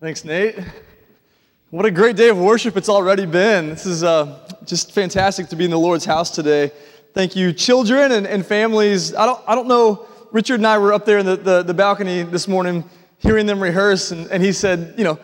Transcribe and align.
Thanks, 0.00 0.24
Nate. 0.24 0.54
What 1.70 1.84
a 1.84 1.90
great 1.90 2.14
day 2.14 2.28
of 2.28 2.38
worship 2.38 2.76
it's 2.76 2.88
already 2.88 3.26
been. 3.26 3.70
This 3.70 3.84
is 3.84 4.04
uh, 4.04 4.48
just 4.64 4.92
fantastic 4.92 5.48
to 5.48 5.56
be 5.56 5.64
in 5.64 5.72
the 5.72 5.78
Lord's 5.78 6.04
house 6.04 6.30
today. 6.30 6.70
Thank 7.14 7.34
you, 7.34 7.52
children 7.52 8.12
and, 8.12 8.24
and 8.24 8.46
families. 8.46 9.12
I 9.12 9.26
don't, 9.26 9.40
I 9.44 9.56
don't 9.56 9.66
know, 9.66 10.06
Richard 10.30 10.60
and 10.60 10.68
I 10.68 10.78
were 10.78 10.92
up 10.92 11.04
there 11.04 11.18
in 11.18 11.26
the, 11.26 11.34
the, 11.34 11.62
the 11.64 11.74
balcony 11.74 12.22
this 12.22 12.46
morning 12.46 12.88
hearing 13.18 13.46
them 13.46 13.60
rehearse, 13.60 14.12
and, 14.12 14.30
and 14.30 14.40
he 14.40 14.52
said, 14.52 14.94
you 14.96 15.02
know, 15.02 15.18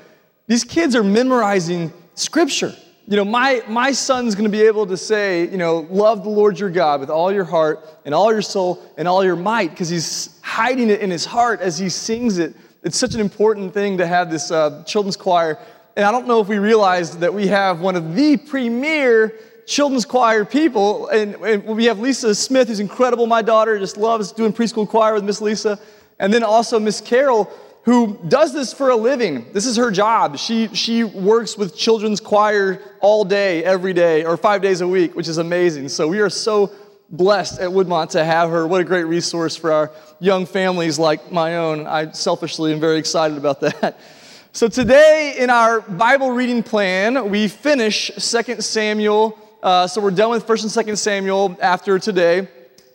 these 0.48 0.64
kids 0.64 0.96
are 0.96 1.04
memorizing 1.04 1.92
scripture. 2.16 2.74
You 3.06 3.14
know, 3.16 3.24
my, 3.24 3.62
my 3.68 3.92
son's 3.92 4.34
going 4.34 4.50
to 4.50 4.58
be 4.58 4.62
able 4.62 4.88
to 4.88 4.96
say, 4.96 5.48
you 5.48 5.56
know, 5.56 5.86
love 5.88 6.24
the 6.24 6.30
Lord 6.30 6.58
your 6.58 6.70
God 6.70 6.98
with 6.98 7.10
all 7.10 7.32
your 7.32 7.44
heart 7.44 7.78
and 8.04 8.12
all 8.12 8.32
your 8.32 8.42
soul 8.42 8.82
and 8.96 9.06
all 9.06 9.24
your 9.24 9.36
might 9.36 9.70
because 9.70 9.88
he's 9.88 10.40
hiding 10.42 10.90
it 10.90 10.98
in 10.98 11.12
his 11.12 11.24
heart 11.24 11.60
as 11.60 11.78
he 11.78 11.88
sings 11.88 12.38
it 12.38 12.56
it's 12.84 12.98
such 12.98 13.14
an 13.14 13.20
important 13.20 13.72
thing 13.72 13.98
to 13.98 14.06
have 14.06 14.30
this 14.30 14.50
uh, 14.50 14.84
children's 14.86 15.16
choir. 15.16 15.58
And 15.96 16.04
I 16.04 16.10
don't 16.10 16.28
know 16.28 16.40
if 16.40 16.48
we 16.48 16.58
realized 16.58 17.20
that 17.20 17.32
we 17.32 17.46
have 17.46 17.80
one 17.80 17.96
of 17.96 18.14
the 18.14 18.36
premier 18.36 19.34
children's 19.66 20.04
choir 20.04 20.44
people. 20.44 21.08
And, 21.08 21.34
and 21.36 21.64
we 21.64 21.86
have 21.86 21.98
Lisa 21.98 22.34
Smith, 22.34 22.68
who's 22.68 22.80
incredible. 22.80 23.26
My 23.26 23.40
daughter 23.40 23.78
just 23.78 23.96
loves 23.96 24.32
doing 24.32 24.52
preschool 24.52 24.86
choir 24.86 25.14
with 25.14 25.24
Miss 25.24 25.40
Lisa. 25.40 25.78
And 26.18 26.32
then 26.32 26.42
also 26.42 26.78
Miss 26.78 27.00
Carol, 27.00 27.50
who 27.84 28.18
does 28.28 28.52
this 28.52 28.72
for 28.72 28.90
a 28.90 28.96
living. 28.96 29.46
This 29.52 29.64
is 29.64 29.76
her 29.76 29.90
job. 29.90 30.36
She, 30.36 30.68
she 30.74 31.04
works 31.04 31.56
with 31.56 31.74
children's 31.74 32.20
choir 32.20 32.82
all 33.00 33.24
day, 33.24 33.64
every 33.64 33.94
day, 33.94 34.24
or 34.24 34.36
five 34.36 34.60
days 34.60 34.82
a 34.82 34.88
week, 34.88 35.14
which 35.14 35.28
is 35.28 35.38
amazing. 35.38 35.88
So 35.88 36.06
we 36.06 36.20
are 36.20 36.30
so 36.30 36.70
blessed 37.10 37.60
at 37.60 37.70
Woodmont 37.70 38.10
to 38.10 38.24
have 38.24 38.50
her. 38.50 38.66
What 38.66 38.80
a 38.80 38.84
great 38.84 39.04
resource 39.04 39.56
for 39.56 39.72
our 39.72 39.90
young 40.20 40.46
families 40.46 40.98
like 40.98 41.30
my 41.30 41.56
own. 41.56 41.86
I 41.86 42.10
selfishly 42.12 42.72
am 42.72 42.80
very 42.80 42.98
excited 42.98 43.38
about 43.38 43.60
that. 43.60 43.98
So 44.54 44.68
today 44.68 45.34
in 45.36 45.50
our 45.50 45.80
Bible 45.80 46.30
reading 46.30 46.62
plan, 46.62 47.28
we 47.28 47.48
finish 47.48 48.12
2 48.14 48.60
Samuel. 48.60 49.36
Uh, 49.60 49.88
so 49.88 50.00
we're 50.00 50.12
done 50.12 50.30
with 50.30 50.46
1st 50.46 50.78
and 50.78 50.86
2nd 50.86 50.96
Samuel 50.96 51.58
after 51.60 51.98
today. 51.98 52.46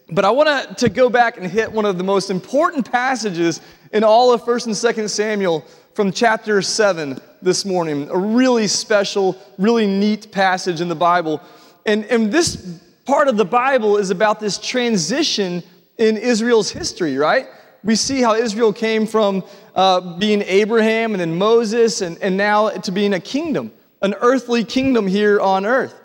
But 0.09 0.23
I 0.23 0.29
want 0.29 0.77
to 0.77 0.87
go 0.87 1.09
back 1.09 1.35
and 1.35 1.45
hit 1.45 1.69
one 1.69 1.83
of 1.83 1.97
the 1.97 2.03
most 2.05 2.29
important 2.29 2.89
passages 2.89 3.59
in 3.91 4.05
all 4.05 4.31
of 4.31 4.43
1st 4.43 4.67
and 4.67 4.75
2nd 4.75 5.09
Samuel 5.09 5.65
from 5.95 6.13
chapter 6.13 6.61
7 6.61 7.19
this 7.41 7.65
morning. 7.65 8.09
A 8.09 8.17
really 8.17 8.67
special, 8.67 9.37
really 9.57 9.85
neat 9.85 10.31
passage 10.31 10.79
in 10.79 10.87
the 10.87 10.95
Bible. 10.95 11.41
And, 11.85 12.05
and 12.05 12.31
this 12.31 12.79
part 13.09 13.27
of 13.27 13.37
the 13.37 13.45
Bible 13.45 13.97
is 13.97 14.11
about 14.11 14.39
this 14.39 14.59
transition 14.59 15.63
in 15.97 16.15
Israel's 16.15 16.69
history, 16.69 17.17
right? 17.17 17.47
We 17.83 17.95
see 17.95 18.21
how 18.21 18.35
Israel 18.35 18.71
came 18.71 19.07
from 19.07 19.43
uh, 19.73 20.19
being 20.19 20.43
Abraham 20.43 21.13
and 21.13 21.19
then 21.19 21.35
Moses 21.35 22.01
and, 22.01 22.19
and 22.19 22.37
now 22.37 22.69
to 22.69 22.91
being 22.91 23.15
a 23.15 23.19
kingdom, 23.19 23.71
an 24.03 24.13
earthly 24.21 24.63
kingdom 24.63 25.07
here 25.07 25.39
on 25.39 25.65
earth. 25.65 25.95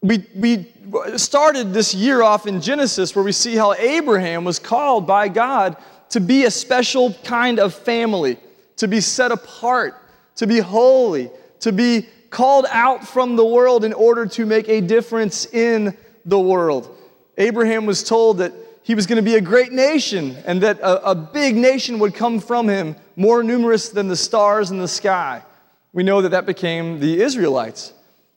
We, 0.00 0.26
we 0.34 0.66
started 1.16 1.72
this 1.72 1.94
year 1.94 2.22
off 2.22 2.48
in 2.48 2.60
Genesis 2.60 3.14
where 3.14 3.24
we 3.24 3.30
see 3.30 3.54
how 3.54 3.74
Abraham 3.74 4.44
was 4.44 4.58
called 4.58 5.06
by 5.06 5.28
God 5.28 5.76
to 6.08 6.18
be 6.18 6.42
a 6.46 6.50
special 6.50 7.14
kind 7.22 7.60
of 7.60 7.72
family, 7.72 8.36
to 8.78 8.88
be 8.88 9.00
set 9.00 9.30
apart, 9.30 9.94
to 10.36 10.48
be 10.48 10.58
holy, 10.58 11.30
to 11.60 11.70
be 11.70 12.08
called 12.30 12.66
out 12.68 13.06
from 13.06 13.36
the 13.36 13.44
world 13.44 13.84
in 13.84 13.92
order 13.92 14.26
to 14.26 14.44
make 14.44 14.68
a 14.68 14.80
difference 14.80 15.46
in 15.54 15.96
the 16.24 16.38
world. 16.38 16.96
Abraham 17.38 17.86
was 17.86 18.02
told 18.02 18.38
that 18.38 18.52
he 18.82 18.94
was 18.94 19.06
going 19.06 19.16
to 19.16 19.22
be 19.22 19.36
a 19.36 19.40
great 19.40 19.72
nation 19.72 20.36
and 20.44 20.60
that 20.62 20.78
a, 20.80 21.10
a, 21.10 21.14
big 21.14 21.56
nation 21.56 21.98
would 22.00 22.14
come 22.14 22.40
from 22.40 22.68
him, 22.68 22.96
more 23.16 23.42
numerous 23.42 23.90
than 23.90 24.08
the 24.08 24.16
stars 24.16 24.70
in 24.70 24.78
the 24.78 24.88
sky. 24.88 25.42
We 25.92 26.02
know 26.02 26.22
that 26.22 26.30
that 26.30 26.46
became 26.46 26.98
the 26.98 27.20
Israelites. 27.22 27.92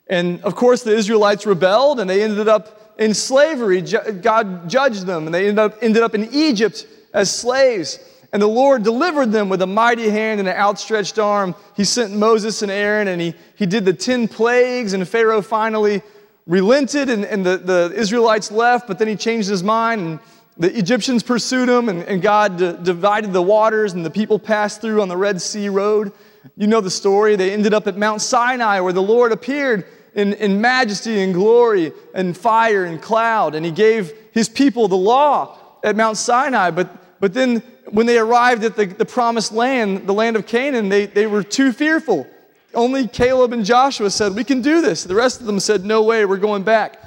And 0.08 0.42
of 0.44 0.56
course, 0.56 0.84
the 0.84 0.96
Israelites 0.96 1.46
rebelled 1.46 2.00
and 2.00 2.10
they 2.10 2.22
ended 2.22 2.48
up 2.48 2.96
in 3.00 3.14
slavery. 3.14 3.82
God 3.82 4.70
judged 4.70 5.06
them 5.06 5.26
and 5.26 5.34
they 5.34 5.48
ended 5.48 5.60
up, 5.60 5.78
ended 5.82 6.04
up 6.04 6.14
in 6.14 6.30
Egypt 6.32 6.86
as 7.14 7.32
slaves. 7.32 8.00
And 8.32 8.42
the 8.42 8.48
Lord 8.48 8.84
delivered 8.84 9.32
them 9.32 9.50
with 9.50 9.62
a 9.62 9.68
mighty 9.68 10.10
hand 10.10 10.40
and 10.40 10.50
an 10.50 10.56
outstretched 10.56 11.18
arm. 11.18 11.56
He 11.76 11.86
sent 11.86 12.14
Moses 12.14 12.62
and 12.62 12.70
Aaron 12.70 13.08
and 13.08 13.22
he, 13.22 13.34
he 13.56 13.66
did 13.66 13.86
the 13.86 13.94
10 13.94 14.28
plagues, 14.28 14.92
and 14.92 15.08
Pharaoh 15.08 15.42
finally 15.42 16.02
relented 16.48 17.10
and, 17.10 17.26
and 17.26 17.46
the, 17.46 17.58
the 17.58 17.94
Israelites 17.96 18.52
left, 18.52 18.88
but 18.88 19.00
then 19.00 19.08
he 19.08 19.16
changed 19.16 19.50
his 19.50 19.64
mind 19.64 20.02
and 20.02 20.20
the 20.58 20.78
Egyptians 20.78 21.24
pursued 21.24 21.68
him 21.68 21.90
and, 21.90 22.04
and 22.04 22.22
God 22.22 22.58
d- 22.58 22.76
divided 22.82 23.34
the 23.34 23.42
waters 23.42 23.94
and 23.94 24.06
the 24.06 24.10
people 24.10 24.40
passed 24.40 24.80
through 24.80 25.02
on 25.02 25.10
the 25.10 25.18
Red 25.18 25.42
Sea 25.42 25.70
Road. 25.70 26.14
You 26.56 26.68
know 26.68 26.82
the 26.82 26.92
story. 26.92 27.36
They 27.36 27.52
ended 27.52 27.74
up 27.74 27.88
at 27.88 27.98
Mount 27.98 28.22
Sinai 28.22 28.80
where 28.80 28.94
the 28.94 29.02
Lord 29.02 29.32
appeared 29.32 29.86
in, 30.14 30.34
in 30.34 30.62
majesty 30.62 31.22
and 31.22 31.34
glory 31.34 31.92
and 32.14 32.38
fire 32.38 32.86
and 32.86 33.02
cloud 33.02 33.56
and 33.56 33.66
he 33.66 33.72
gave 33.72 34.14
his 34.32 34.48
people 34.48 34.88
the 34.88 34.96
law 34.96 35.58
at 35.84 35.96
Mount 35.96 36.18
Sinai. 36.18 36.72
But, 36.72 37.20
but 37.20 37.34
then 37.34 37.62
when 37.90 38.06
they 38.06 38.18
arrived 38.18 38.64
at 38.64 38.76
the, 38.76 38.86
the 38.86 39.06
promised 39.06 39.52
land, 39.52 40.08
the 40.08 40.14
land 40.14 40.36
of 40.36 40.46
Canaan, 40.46 40.90
they, 40.90 41.08
they 41.08 41.28
were 41.28 41.44
too 41.44 41.74
fearful. 41.74 42.28
Only 42.76 43.08
Caleb 43.08 43.54
and 43.54 43.66
Joshua 43.66 44.10
said, 44.10 44.36
We 44.36 44.44
can 44.44 44.62
do 44.62 44.82
this. 44.82 45.04
The 45.04 45.16
rest 45.16 45.40
of 45.40 45.48
them 45.48 45.60
said, 45.60 45.86
No 45.86 46.04
way, 46.04 46.26
we're 46.26 46.38
going 46.38 46.64
back. 46.64 47.02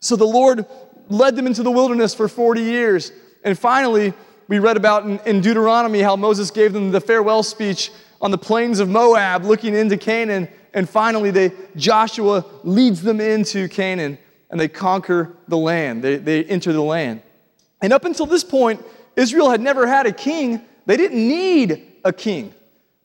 So 0.00 0.16
the 0.16 0.26
Lord 0.26 0.66
led 1.08 1.36
them 1.36 1.46
into 1.46 1.62
the 1.62 1.70
wilderness 1.70 2.14
for 2.14 2.28
40 2.28 2.62
years. 2.62 3.12
And 3.44 3.58
finally, 3.58 4.14
we 4.48 4.58
read 4.58 4.76
about 4.76 5.04
in, 5.04 5.18
in, 5.26 5.40
Deuteronomy 5.40 6.00
how 6.00 6.16
Moses 6.16 6.50
gave 6.50 6.72
them 6.72 6.90
the 6.90 7.00
farewell 7.00 7.42
speech 7.42 7.90
on 8.20 8.30
the 8.30 8.38
plains 8.38 8.80
of 8.80 8.88
Moab, 8.88 9.44
looking 9.44 9.74
into 9.74 9.96
Canaan. 9.96 10.48
And 10.72 10.88
finally, 10.88 11.30
they, 11.30 11.52
Joshua 11.76 12.44
leads 12.64 13.02
them 13.02 13.20
into 13.20 13.68
Canaan 13.68 14.18
and 14.50 14.58
they 14.58 14.68
conquer 14.68 15.36
the 15.48 15.56
land. 15.56 16.02
They, 16.02 16.16
they 16.16 16.44
enter 16.44 16.72
the 16.72 16.82
land. 16.82 17.22
And 17.80 17.92
up 17.92 18.04
until 18.04 18.26
this 18.26 18.44
point, 18.44 18.84
Israel 19.16 19.50
had 19.50 19.60
never 19.60 19.86
had 19.86 20.06
a 20.06 20.12
king. 20.12 20.62
They 20.86 20.96
didn't 20.96 21.26
need 21.26 21.86
a 22.04 22.12
king, 22.12 22.54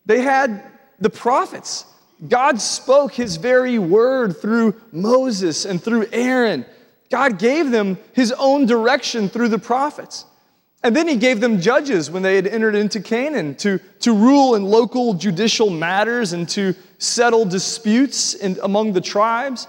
they 0.05 0.21
had 0.21 0.63
the 0.99 1.09
prophets. 1.09 1.85
God 2.29 2.61
spoke 2.61 3.13
his 3.13 3.37
very 3.37 3.79
word 3.79 4.37
through 4.37 4.75
Moses 4.91 5.65
and 5.65 5.81
through 5.81 6.07
Aaron. 6.11 6.65
God 7.09 7.39
gave 7.39 7.71
them 7.71 7.97
his 8.13 8.31
own 8.33 8.65
direction 8.65 9.29
through 9.29 9.49
the 9.49 9.59
prophets. 9.59 10.25
And 10.83 10.95
then 10.95 11.07
he 11.07 11.15
gave 11.15 11.41
them 11.41 11.61
judges 11.61 12.11
when 12.11 12.21
they 12.21 12.35
had 12.35 12.45
entered 12.45 12.75
into 12.75 12.99
Canaan 12.99 13.55
to, 13.55 13.79
to 14.01 14.13
rule 14.13 14.53
in 14.53 14.63
local 14.63 15.15
judicial 15.15 15.69
matters 15.69 16.33
and 16.33 16.47
to 16.49 16.75
settle 16.99 17.43
disputes 17.43 18.35
in, 18.35 18.59
among 18.61 18.93
the 18.93 19.01
tribes. 19.01 19.67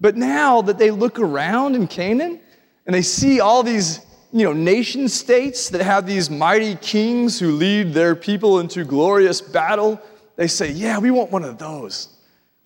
But 0.00 0.16
now 0.16 0.60
that 0.62 0.76
they 0.76 0.90
look 0.90 1.18
around 1.18 1.76
in 1.76 1.86
Canaan 1.86 2.40
and 2.84 2.94
they 2.94 3.02
see 3.02 3.40
all 3.40 3.62
these 3.62 4.00
you 4.32 4.44
know, 4.44 4.52
nation 4.52 5.08
states 5.08 5.70
that 5.70 5.80
have 5.80 6.06
these 6.06 6.28
mighty 6.28 6.74
kings 6.74 7.38
who 7.38 7.52
lead 7.52 7.94
their 7.94 8.14
people 8.14 8.60
into 8.60 8.84
glorious 8.84 9.40
battle, 9.40 9.98
they 10.36 10.48
say, 10.48 10.70
Yeah, 10.70 10.98
we 10.98 11.10
want 11.10 11.30
one 11.30 11.44
of 11.44 11.58
those. 11.58 12.08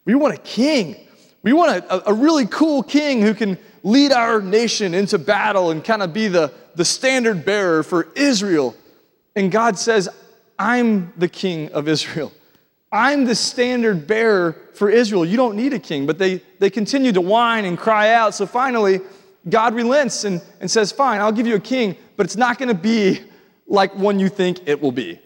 We 0.04 0.14
want 0.14 0.34
a 0.34 0.38
king. 0.38 0.96
We 1.42 1.52
want 1.52 1.84
a, 1.84 2.10
a 2.10 2.12
really 2.12 2.46
cool 2.46 2.82
king 2.82 3.22
who 3.22 3.34
can 3.34 3.58
lead 3.82 4.12
our 4.12 4.40
nation 4.40 4.94
into 4.94 5.18
battle 5.18 5.70
and 5.70 5.84
kind 5.84 6.02
of 6.02 6.12
be 6.12 6.28
the, 6.28 6.52
the 6.74 6.84
standard 6.84 7.44
bearer 7.44 7.82
for 7.82 8.08
Israel. 8.16 8.74
And 9.36 9.52
God 9.52 9.78
says, 9.78 10.08
I'm 10.58 11.12
the 11.16 11.28
king 11.28 11.70
of 11.72 11.88
Israel. 11.88 12.32
I'm 12.90 13.24
the 13.24 13.34
standard 13.34 14.06
bearer 14.06 14.56
for 14.74 14.90
Israel. 14.90 15.24
You 15.24 15.36
don't 15.36 15.56
need 15.56 15.74
a 15.74 15.78
king. 15.78 16.06
But 16.06 16.18
they, 16.18 16.42
they 16.58 16.70
continue 16.70 17.12
to 17.12 17.20
whine 17.20 17.64
and 17.64 17.78
cry 17.78 18.14
out. 18.14 18.34
So 18.34 18.46
finally, 18.46 19.00
God 19.48 19.74
relents 19.74 20.24
and, 20.24 20.42
and 20.60 20.70
says, 20.70 20.90
Fine, 20.90 21.20
I'll 21.20 21.32
give 21.32 21.46
you 21.46 21.54
a 21.54 21.60
king, 21.60 21.96
but 22.16 22.26
it's 22.26 22.36
not 22.36 22.58
going 22.58 22.68
to 22.68 22.74
be 22.74 23.20
like 23.66 23.94
one 23.94 24.18
you 24.18 24.28
think 24.28 24.66
it 24.66 24.80
will 24.80 24.92
be 24.92 25.20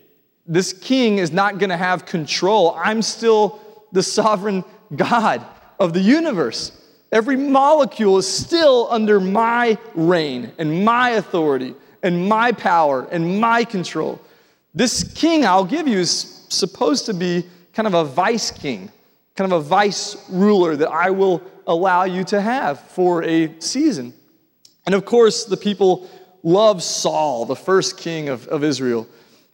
this 0.47 0.73
king 0.73 1.19
is 1.19 1.33
not 1.33 1.59
going 1.59 1.71
to 1.71 1.77
have 1.77 2.07
control. 2.07 2.75
I'm 2.77 3.03
still 3.03 3.61
the 3.93 4.03
sovereign 4.03 4.65
God 4.95 5.45
of 5.79 5.93
the 5.93 6.01
universe. 6.01 6.73
Every 7.13 7.37
molecule 7.37 8.19
is 8.19 8.27
still 8.27 8.89
under 8.91 9.21
my 9.21 9.79
reign 9.95 10.53
and 10.59 10.85
my 10.85 11.11
authority 11.11 11.75
and 12.03 12.29
my 12.29 12.53
power 12.53 13.07
and 13.11 13.41
my 13.41 13.65
control. 13.65 14.21
This 14.75 15.05
king 15.15 15.45
I'll 15.45 15.65
give 15.65 15.87
you 15.87 15.99
is 15.99 16.47
supposed 16.49 17.07
to 17.07 17.15
be 17.15 17.45
kind 17.75 17.87
of 17.87 17.95
a 17.95 18.05
vice 18.05 18.51
king, 18.51 18.91
kind 19.37 19.53
of 19.53 19.61
a 19.61 19.63
vice 19.63 20.17
ruler 20.31 20.75
that 20.77 20.89
I 20.89 21.11
will 21.11 21.43
allow 21.67 22.05
you 22.05 22.25
to 22.25 22.41
have 22.41 22.81
for 22.81 23.23
a 23.23 23.55
season. 23.61 24.15
And 24.87 24.95
of 24.95 25.05
course, 25.05 25.45
the 25.45 25.57
people 25.57 26.09
love 26.43 26.83
Saul, 26.83 27.45
the 27.45 27.57
first 27.57 27.99
king 27.99 28.29
of, 28.29 28.49
of 28.49 28.65
Israel. 28.65 29.07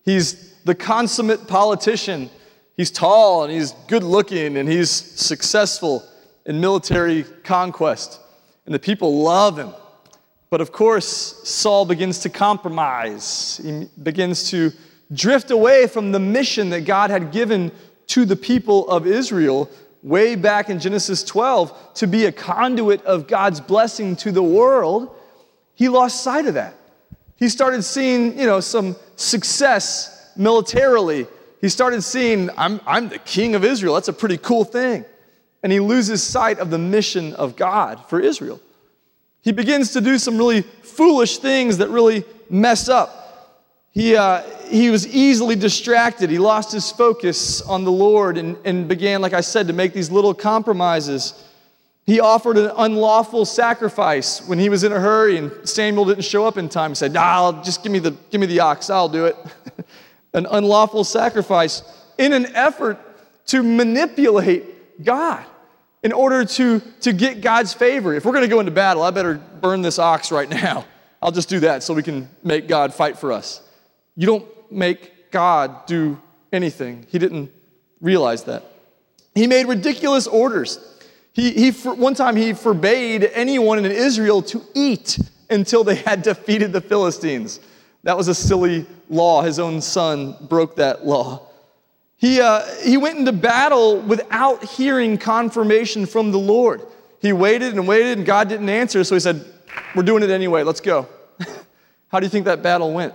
He's 0.05 0.48
the 0.69 0.75
consummate 0.75 1.47
politician. 1.47 2.29
He's 2.77 2.91
tall 2.91 3.43
and 3.43 3.51
he's 3.51 3.73
good 3.87 4.03
looking 4.03 4.59
and 4.59 4.69
he's 4.69 4.91
successful 4.91 6.07
in 6.45 6.61
military 6.61 7.23
conquest. 7.43 8.21
And 8.67 8.75
the 8.75 8.79
people 8.79 9.23
love 9.23 9.59
him. 9.59 9.73
But 10.51 10.61
of 10.61 10.71
course, 10.71 11.07
Saul 11.49 11.87
begins 11.87 12.19
to 12.19 12.29
compromise. 12.29 13.59
He 13.65 13.87
begins 14.03 14.51
to 14.51 14.71
drift 15.11 15.51
away 15.51 15.87
from 15.87 16.13
the 16.13 16.21
mission 16.21 16.69
that 16.69 16.83
God 16.83 17.09
had 17.09 17.33
given 17.33 17.73
to 18.09 18.27
the 18.27 18.37
people 18.37 18.91
of 18.91 19.07
Israel 19.07 19.71
way 20.03 20.37
back 20.37 20.69
in 20.69 20.79
Genesis 20.79 21.25
12 21.25 21.95
to 21.95 22.07
be 22.07 22.27
a 22.27 22.33
conduit 22.33 23.03
of 23.07 23.27
God's 23.27 23.59
blessing 23.59 24.17
to 24.17 24.31
the 24.33 24.43
world, 24.43 25.17
he 25.75 25.89
lost 25.89 26.23
sight 26.23 26.45
of 26.45 26.55
that. 26.55 26.75
He 27.37 27.49
started 27.49 27.83
seeing, 27.85 28.39
you 28.39 28.45
know, 28.45 28.61
some 28.61 28.97
success 29.17 30.18
militarily. 30.39 31.27
He 31.61 31.69
started 31.69 32.03
seeing, 32.03 32.49
I'm, 32.57 32.81
I'm 32.87 33.09
the 33.09 33.19
king 33.19 33.55
of 33.55 33.65
Israel. 33.65 33.95
That's 33.95 34.09
a 34.09 34.13
pretty 34.13 34.39
cool 34.39 34.65
thing. 34.65 35.05
And 35.63 35.73
he 35.73 35.81
loses 35.81 36.23
sight 36.23 36.61
of 36.61 36.71
the 36.71 36.79
mission 36.79 37.35
of 37.35 37.57
God 37.57 38.09
for 38.09 38.21
Israel. 38.21 38.61
He 39.43 39.53
begins 39.53 39.93
to 39.93 40.01
do 40.01 40.19
some 40.19 40.39
really 40.39 40.63
foolish 40.63 41.39
things 41.39 41.79
that 41.79 41.89
really 41.89 42.25
mess 42.49 42.89
up. 42.89 43.19
He, 43.91 44.15
uh, 44.15 44.43
he 44.69 44.91
was 44.91 45.07
easily 45.09 45.57
distracted. 45.57 46.31
He 46.31 46.39
lost 46.39 46.71
his 46.71 46.93
focus 46.93 47.61
on 47.63 47.85
the 47.85 47.91
Lord 47.91 48.39
and, 48.39 48.57
and 48.65 48.87
began, 48.87 49.21
like 49.21 49.33
I 49.33 49.41
said, 49.41 49.67
to 49.67 49.73
make 49.73 49.93
these 49.93 50.11
little 50.11 50.35
compromises. 50.35 51.45
He 52.07 52.21
offered 52.21 52.57
an 52.57 52.71
unlawful 52.77 53.45
sacrifice 53.45 54.47
when 54.47 54.59
he 54.59 54.69
was 54.69 54.85
in 54.85 54.93
a 54.93 55.01
hurry 55.01 55.37
and 55.37 55.53
Samuel 55.69 56.05
didn't 56.05 56.25
show 56.25 56.47
up 56.47 56.57
in 56.57 56.69
time. 56.69 56.93
He 56.93 56.95
said, 56.95 57.13
nah, 57.13 57.63
just 57.63 57.83
give 57.83 57.91
me 57.91 57.99
the, 57.99 58.13
give 58.31 58.41
me 58.41 58.47
the 58.47 58.61
ox, 58.61 58.89
I'll 58.89 59.09
do 59.09 59.27
it. 59.27 59.37
an 60.35 60.47
unlawful 60.51 61.05
sacrifice 61.05 61.83
in 62.19 62.33
an 62.33 62.55
effort 62.55 62.99
to 63.47 63.63
manipulate 63.63 65.05
God 65.05 65.45
in 66.03 66.13
order 66.13 66.45
to, 66.45 66.81
to 67.01 67.13
get 67.13 67.41
God's 67.41 67.73
favor. 67.73 68.15
If 68.15 68.25
we're 68.25 68.33
going 68.33 68.45
to 68.45 68.49
go 68.49 68.61
into 68.61 68.73
battle, 68.73 69.03
I 69.03 69.11
better 69.11 69.35
burn 69.35 69.83
this 69.83 69.99
ox 69.99 70.31
right 70.31 70.49
now. 70.49 70.85
I'll 71.23 71.33
just 71.33 71.49
do 71.49 71.61
that 71.61 71.83
so 71.83 71.95
we 71.95 72.03
can 72.03 72.29
make 72.45 72.69
God 72.69 72.95
fight 72.95 73.19
for 73.19 73.33
us. 73.33 73.63
You 74.15 74.27
don't 74.27 74.47
make 74.71 75.31
God 75.31 75.87
do 75.87 76.21
anything. 76.53 77.07
He 77.09 77.19
didn't 77.19 77.51
realize 78.01 78.45
that. 78.45 78.65
He 79.35 79.47
made 79.47 79.67
ridiculous 79.67 80.27
orders. 80.27 80.79
He, 81.33 81.53
he, 81.53 81.71
one 81.71 82.15
time 82.15 82.37
he 82.37 82.53
forbade 82.53 83.25
anyone 83.33 83.85
in 83.85 83.91
Israel 83.91 84.43
to 84.43 84.63
eat 84.75 85.19
until 85.51 85.85
they 85.85 85.97
had 85.97 86.23
defeated 86.31 86.73
the 86.73 86.81
Philistines. 86.81 87.61
That 88.05 88.17
was 88.17 88.29
a 88.29 88.35
silly 88.35 88.87
law. 89.09 89.43
His 89.43 89.59
own 89.59 89.81
son 89.81 90.37
broke 90.49 90.77
that 90.77 91.07
law. 91.07 91.43
He, 92.17 92.41
uh, 92.41 92.65
he 92.83 92.97
went 92.97 93.19
into 93.19 93.33
battle 93.33 94.01
without 94.01 94.65
hearing 94.65 95.19
confirmation 95.19 96.05
from 96.05 96.33
the 96.33 96.39
Lord. 96.39 96.83
He 97.21 97.33
waited 97.33 97.75
and 97.75 97.87
waited, 97.87 98.19
and 98.19 98.27
God 98.27 98.49
didn't 98.49 98.69
answer, 98.69 99.05
so 99.05 99.15
he 99.15 99.21
said, 99.21 99.45
We're 99.95 100.03
doing 100.03 100.23
it 100.23 100.31
anyway, 100.31 100.63
let's 100.65 100.81
go. 100.81 101.07
How 102.09 102.21
do 102.21 102.27
you 102.27 102.31
think 102.31 102.47
that 102.47 102.63
battle 102.63 102.93
went? 102.93 103.15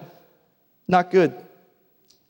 Not 0.87 1.11
good. 1.11 1.33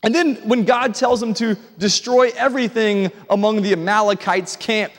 And 0.02 0.14
then 0.14 0.36
when 0.48 0.64
God 0.64 0.94
tells 0.94 1.22
him 1.22 1.32
to 1.34 1.56
destroy 1.78 2.30
everything 2.36 3.10
among 3.30 3.62
the 3.62 3.72
Amalekites' 3.72 4.56
camp, 4.56 4.92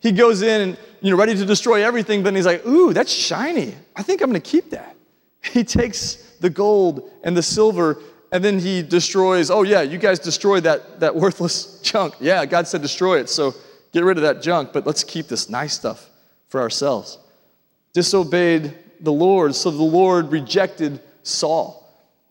he 0.00 0.12
goes 0.12 0.42
in 0.42 0.60
and 0.60 0.78
you 1.00 1.10
know 1.10 1.16
ready 1.16 1.34
to 1.34 1.44
destroy 1.44 1.84
everything, 1.84 2.22
but 2.22 2.34
he's 2.34 2.46
like, 2.46 2.64
ooh, 2.66 2.92
that's 2.92 3.12
shiny. 3.12 3.74
I 3.96 4.02
think 4.02 4.20
I'm 4.20 4.28
gonna 4.28 4.40
keep 4.40 4.70
that. 4.70 4.96
He 5.42 5.64
takes 5.64 6.36
the 6.40 6.48
gold 6.48 7.10
and 7.24 7.36
the 7.36 7.42
silver, 7.42 7.98
and 8.32 8.42
then 8.42 8.58
he 8.58 8.82
destroys, 8.82 9.50
oh 9.50 9.62
yeah, 9.62 9.82
you 9.82 9.98
guys 9.98 10.18
destroyed 10.18 10.64
that, 10.64 11.00
that 11.00 11.14
worthless 11.14 11.80
junk. 11.82 12.14
Yeah, 12.18 12.44
God 12.46 12.66
said 12.66 12.80
destroy 12.80 13.20
it, 13.20 13.28
so 13.28 13.54
get 13.92 14.04
rid 14.04 14.16
of 14.16 14.22
that 14.22 14.42
junk, 14.42 14.72
but 14.72 14.86
let's 14.86 15.04
keep 15.04 15.28
this 15.28 15.50
nice 15.50 15.74
stuff 15.74 16.08
for 16.48 16.60
ourselves. 16.60 17.18
Disobeyed 17.92 18.74
the 19.00 19.12
Lord, 19.12 19.54
so 19.54 19.70
the 19.70 19.82
Lord 19.82 20.32
rejected 20.32 21.00
Saul. 21.22 21.78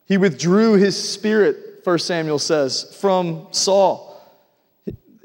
He 0.06 0.18
withdrew 0.18 0.74
his 0.74 0.98
spirit, 0.98 1.82
1 1.84 2.00
Samuel 2.00 2.40
says, 2.40 2.98
from 3.00 3.48
Saul. 3.52 4.08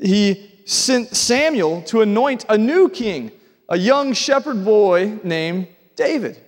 He 0.00 0.50
sent 0.67 1.17
Samuel 1.17 1.82
to 1.82 2.02
anoint 2.02 2.44
a 2.50 2.58
new 2.58 2.90
king, 2.90 3.32
a 3.70 3.79
young 3.79 4.12
shepherd 4.12 4.62
boy 4.62 5.19
named 5.25 5.69
David, 5.94 6.38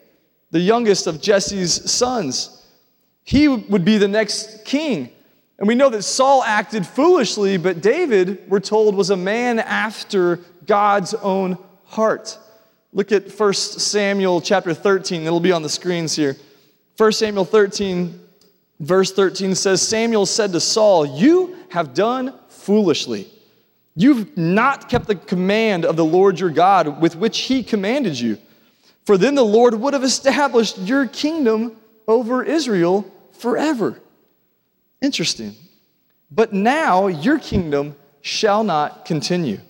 the 0.50 0.60
youngest 0.60 1.06
of 1.06 1.22
Jesse's 1.22 1.90
sons. 1.90 2.57
He 3.28 3.46
would 3.46 3.84
be 3.84 3.98
the 3.98 4.08
next 4.08 4.64
king. 4.64 5.10
And 5.58 5.68
we 5.68 5.74
know 5.74 5.90
that 5.90 6.00
Saul 6.00 6.42
acted 6.42 6.86
foolishly, 6.86 7.58
but 7.58 7.82
David, 7.82 8.42
we're 8.48 8.58
told, 8.58 8.94
was 8.94 9.10
a 9.10 9.18
man 9.18 9.58
after 9.58 10.40
God's 10.64 11.12
own 11.12 11.58
heart. 11.84 12.38
Look 12.90 13.12
at 13.12 13.30
1 13.30 13.52
Samuel 13.52 14.40
chapter 14.40 14.72
13. 14.72 15.26
It'll 15.26 15.40
be 15.40 15.52
on 15.52 15.60
the 15.60 15.68
screens 15.68 16.16
here. 16.16 16.38
1 16.96 17.12
Samuel 17.12 17.44
13, 17.44 18.18
verse 18.80 19.12
13 19.12 19.54
says 19.54 19.86
Samuel 19.86 20.24
said 20.24 20.52
to 20.52 20.60
Saul, 20.60 21.04
You 21.04 21.54
have 21.68 21.92
done 21.92 22.32
foolishly. 22.48 23.28
You've 23.94 24.38
not 24.38 24.88
kept 24.88 25.06
the 25.06 25.16
command 25.16 25.84
of 25.84 25.96
the 25.96 26.04
Lord 26.04 26.40
your 26.40 26.48
God 26.48 27.02
with 27.02 27.14
which 27.14 27.40
he 27.40 27.62
commanded 27.62 28.18
you. 28.18 28.38
For 29.04 29.18
then 29.18 29.34
the 29.34 29.44
Lord 29.44 29.74
would 29.74 29.92
have 29.92 30.02
established 30.02 30.78
your 30.78 31.06
kingdom 31.06 31.76
over 32.06 32.42
Israel 32.42 33.04
forever. 33.38 34.00
Interesting. 35.00 35.54
But 36.30 36.52
now 36.52 37.06
your 37.06 37.38
kingdom 37.38 37.96
shall 38.20 38.64
not 38.64 39.04
continue. 39.04 39.60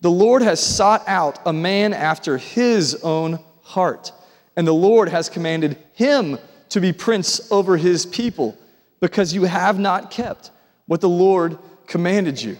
The 0.00 0.10
Lord 0.10 0.42
has 0.42 0.60
sought 0.60 1.02
out 1.08 1.40
a 1.44 1.52
man 1.52 1.92
after 1.92 2.38
his 2.38 2.96
own 3.02 3.40
heart, 3.62 4.12
and 4.56 4.66
the 4.66 4.74
Lord 4.74 5.08
has 5.08 5.28
commanded 5.28 5.76
him 5.94 6.38
to 6.68 6.80
be 6.80 6.92
prince 6.92 7.50
over 7.50 7.76
his 7.76 8.06
people 8.06 8.56
because 9.00 9.34
you 9.34 9.44
have 9.44 9.78
not 9.78 10.10
kept 10.10 10.50
what 10.86 11.00
the 11.00 11.08
Lord 11.08 11.58
commanded 11.86 12.40
you. 12.40 12.58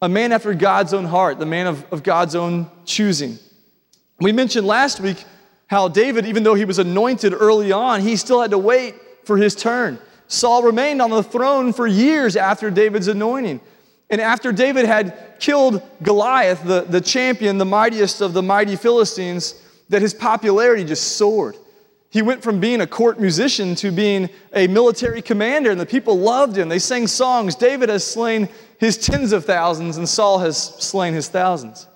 A 0.00 0.08
man 0.08 0.30
after 0.30 0.54
God's 0.54 0.94
own 0.94 1.04
heart, 1.04 1.38
the 1.38 1.46
man 1.46 1.66
of, 1.66 1.84
of 1.92 2.02
God's 2.02 2.36
own 2.36 2.70
choosing. 2.84 3.38
We 4.20 4.30
mentioned 4.32 4.66
last 4.66 5.00
week 5.00 5.24
how 5.66 5.88
David, 5.88 6.26
even 6.26 6.44
though 6.44 6.54
he 6.54 6.64
was 6.64 6.78
anointed 6.78 7.34
early 7.34 7.72
on, 7.72 8.00
he 8.00 8.16
still 8.16 8.40
had 8.40 8.52
to 8.52 8.58
wait 8.58 8.94
for 9.28 9.36
his 9.36 9.54
turn. 9.54 9.98
Saul 10.26 10.62
remained 10.62 11.02
on 11.02 11.10
the 11.10 11.22
throne 11.22 11.74
for 11.74 11.86
years 11.86 12.34
after 12.34 12.70
David's 12.70 13.08
anointing. 13.08 13.60
And 14.08 14.22
after 14.22 14.52
David 14.52 14.86
had 14.86 15.36
killed 15.38 15.82
Goliath, 16.02 16.64
the, 16.64 16.80
the 16.80 17.02
champion, 17.02 17.58
the 17.58 17.66
mightiest 17.66 18.22
of 18.22 18.32
the 18.32 18.42
mighty 18.42 18.74
Philistines, 18.74 19.62
that 19.90 20.00
his 20.00 20.14
popularity 20.14 20.82
just 20.82 21.18
soared. 21.18 21.56
He 22.08 22.22
went 22.22 22.42
from 22.42 22.58
being 22.58 22.80
a 22.80 22.86
court 22.86 23.20
musician 23.20 23.74
to 23.76 23.90
being 23.90 24.30
a 24.54 24.66
military 24.66 25.20
commander, 25.20 25.70
and 25.70 25.78
the 25.78 25.84
people 25.84 26.18
loved 26.18 26.56
him. 26.56 26.70
They 26.70 26.78
sang 26.78 27.06
songs. 27.06 27.54
David 27.54 27.90
has 27.90 28.04
slain 28.04 28.48
his 28.78 28.96
tens 28.96 29.32
of 29.32 29.44
thousands, 29.44 29.98
and 29.98 30.08
Saul 30.08 30.38
has 30.38 30.56
slain 30.56 31.12
his 31.12 31.28
thousands. 31.28 31.86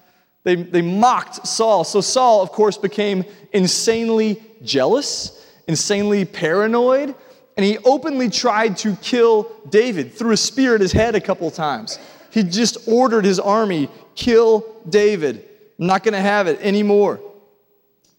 They, 0.45 0.57
they 0.57 0.83
mocked 0.83 1.47
Saul. 1.47 1.85
So 1.85 2.02
Saul, 2.02 2.42
of 2.42 2.52
course, 2.52 2.76
became 2.76 3.25
insanely 3.52 4.42
jealous, 4.62 5.47
insanely 5.66 6.26
paranoid, 6.26 7.14
and 7.56 7.64
he 7.64 7.78
openly 7.78 8.30
tried 8.30 8.76
to 8.78 8.97
kill 8.97 9.50
David, 9.68 10.14
threw 10.14 10.32
a 10.32 10.37
spear 10.37 10.75
at 10.75 10.80
his 10.80 10.92
head 10.92 11.14
a 11.14 11.21
couple 11.21 11.50
times. 11.50 11.99
He 12.30 12.42
just 12.42 12.88
ordered 12.88 13.25
his 13.25 13.38
army, 13.38 13.88
kill 14.14 14.64
David. 14.88 15.49
I'm 15.78 15.87
not 15.87 16.02
going 16.02 16.14
to 16.14 16.21
have 16.21 16.47
it 16.47 16.59
anymore. 16.61 17.21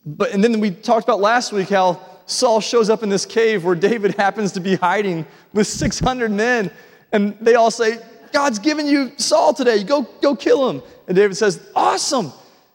But, 0.06 0.32
and 0.32 0.44
then 0.44 0.60
we 0.60 0.72
talked 0.72 1.04
about 1.06 1.20
last 1.20 1.52
week 1.52 1.70
how 1.70 2.00
Saul 2.26 2.60
shows 2.62 2.90
up 2.90 3.04
in 3.04 3.10
this 3.10 3.26
cave 3.26 3.64
where 3.64 3.76
David 3.76 4.16
happens 4.18 4.52
to 4.54 4.60
be 4.60 4.76
hiding 4.76 5.26
with 5.54 5.68
600 5.68 6.32
men, 6.32 6.72
and 7.12 7.38
they 7.42 7.56
all 7.56 7.72
say, 7.72 8.00
God's 8.32 8.60
given 8.60 8.88
you 8.88 9.12
Saul 9.18 9.54
today. 9.54 9.84
Go, 9.84 10.04
go 10.22 10.36
kill 10.36 10.70
him. 10.70 10.82
And 11.08 11.16
David 11.16 11.38
says, 11.38 11.70
Awesome. 11.76 12.26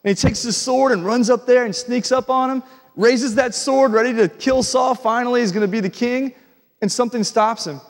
And 0.04 0.10
he 0.10 0.14
takes 0.14 0.42
his 0.42 0.56
sword 0.56 0.92
and 0.92 1.04
runs 1.04 1.28
up 1.28 1.44
there 1.44 1.64
and 1.64 1.74
sneaks 1.74 2.12
up 2.12 2.30
on 2.30 2.50
him, 2.50 2.62
raises 2.94 3.34
that 3.34 3.54
sword, 3.54 3.92
ready 3.92 4.14
to 4.14 4.28
kill 4.28 4.62
Saul. 4.62 4.94
Finally, 4.94 5.40
he's 5.40 5.50
going 5.50 5.66
to 5.66 5.70
be 5.70 5.80
the 5.80 5.90
king. 5.90 6.32
And 6.80 6.90
something 6.90 7.24
stops 7.24 7.66
him. 7.66 7.80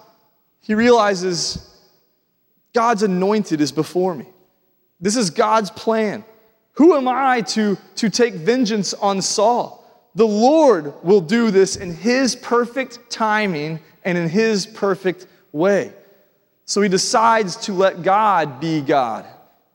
He 0.60 0.74
realizes 0.74 1.64
God's 2.74 3.02
anointed 3.02 3.60
is 3.60 3.72
before 3.72 4.14
me. 4.14 4.26
This 5.00 5.16
is 5.16 5.30
God's 5.30 5.70
plan. 5.70 6.24
Who 6.72 6.94
am 6.96 7.08
I 7.08 7.42
to, 7.42 7.76
to 7.96 8.10
take 8.10 8.34
vengeance 8.34 8.94
on 8.94 9.22
Saul? 9.22 9.84
The 10.14 10.26
Lord 10.26 10.94
will 11.04 11.20
do 11.20 11.50
this 11.50 11.76
in 11.76 11.94
His 11.94 12.34
perfect 12.34 13.10
timing 13.10 13.80
and 14.04 14.16
in 14.18 14.28
His 14.28 14.66
perfect 14.66 15.26
way. 15.52 15.92
So 16.68 16.82
he 16.82 16.88
decides 16.88 17.56
to 17.64 17.72
let 17.72 18.02
God 18.02 18.60
be 18.60 18.82
God 18.82 19.24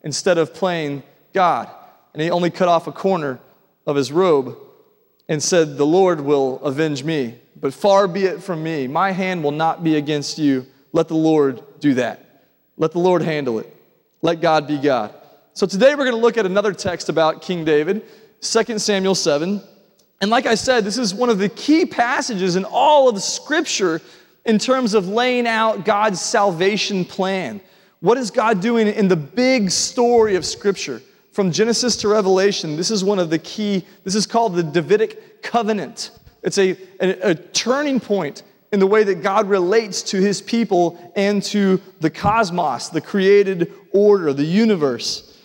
instead 0.03 0.37
of 0.37 0.53
playing 0.53 1.01
God. 1.33 1.67
And 2.13 2.21
he 2.21 2.29
only 2.29 2.51
cut 2.51 2.67
off 2.67 2.85
a 2.85 2.91
corner 2.91 3.39
of 3.87 3.95
his 3.95 4.11
robe 4.11 4.55
and 5.27 5.41
said, 5.41 5.75
The 5.75 5.87
Lord 5.87 6.21
will 6.21 6.59
avenge 6.59 7.03
me. 7.03 7.39
But 7.63 7.73
far 7.73 8.09
be 8.09 8.25
it 8.25 8.43
from 8.43 8.61
me. 8.61 8.89
My 8.89 9.11
hand 9.11 9.41
will 9.41 9.51
not 9.51 9.85
be 9.85 9.95
against 9.95 10.37
you. 10.37 10.67
Let 10.91 11.07
the 11.07 11.15
Lord 11.15 11.63
do 11.79 11.93
that. 11.93 12.49
Let 12.75 12.91
the 12.91 12.99
Lord 12.99 13.21
handle 13.21 13.57
it. 13.57 13.73
Let 14.21 14.41
God 14.41 14.67
be 14.67 14.77
God. 14.77 15.15
So 15.53 15.65
today 15.65 15.91
we're 15.95 16.03
going 16.03 16.11
to 16.11 16.17
look 16.17 16.37
at 16.37 16.45
another 16.45 16.73
text 16.73 17.07
about 17.07 17.41
King 17.41 17.63
David, 17.63 18.03
2 18.41 18.79
Samuel 18.79 19.15
7. 19.15 19.61
And 20.19 20.29
like 20.29 20.45
I 20.45 20.55
said, 20.55 20.83
this 20.83 20.97
is 20.97 21.13
one 21.13 21.29
of 21.29 21.37
the 21.37 21.47
key 21.47 21.85
passages 21.85 22.57
in 22.57 22.65
all 22.65 23.07
of 23.07 23.15
the 23.15 23.21
scripture 23.21 24.01
in 24.43 24.59
terms 24.59 24.93
of 24.93 25.07
laying 25.07 25.47
out 25.47 25.85
God's 25.85 26.19
salvation 26.19 27.05
plan. 27.05 27.61
What 28.01 28.17
is 28.17 28.29
God 28.29 28.59
doing 28.59 28.89
in 28.89 29.07
the 29.07 29.15
big 29.15 29.71
story 29.71 30.35
of 30.35 30.45
Scripture? 30.45 31.01
From 31.31 31.49
Genesis 31.49 31.95
to 31.97 32.09
Revelation, 32.09 32.75
this 32.75 32.91
is 32.91 33.05
one 33.05 33.19
of 33.19 33.29
the 33.29 33.39
key, 33.39 33.85
this 34.03 34.15
is 34.15 34.27
called 34.27 34.53
the 34.53 34.63
Davidic 34.63 35.41
covenant. 35.41 36.11
It's 36.43 36.57
a, 36.57 36.77
a, 36.99 37.31
a 37.31 37.35
turning 37.35 37.99
point 37.99 38.43
in 38.71 38.79
the 38.79 38.87
way 38.87 39.03
that 39.03 39.21
God 39.21 39.47
relates 39.49 40.01
to 40.03 40.17
his 40.19 40.41
people 40.41 41.11
and 41.15 41.43
to 41.43 41.81
the 41.99 42.09
cosmos, 42.09 42.89
the 42.89 43.01
created 43.01 43.71
order, 43.91 44.33
the 44.33 44.43
universe. 44.43 45.37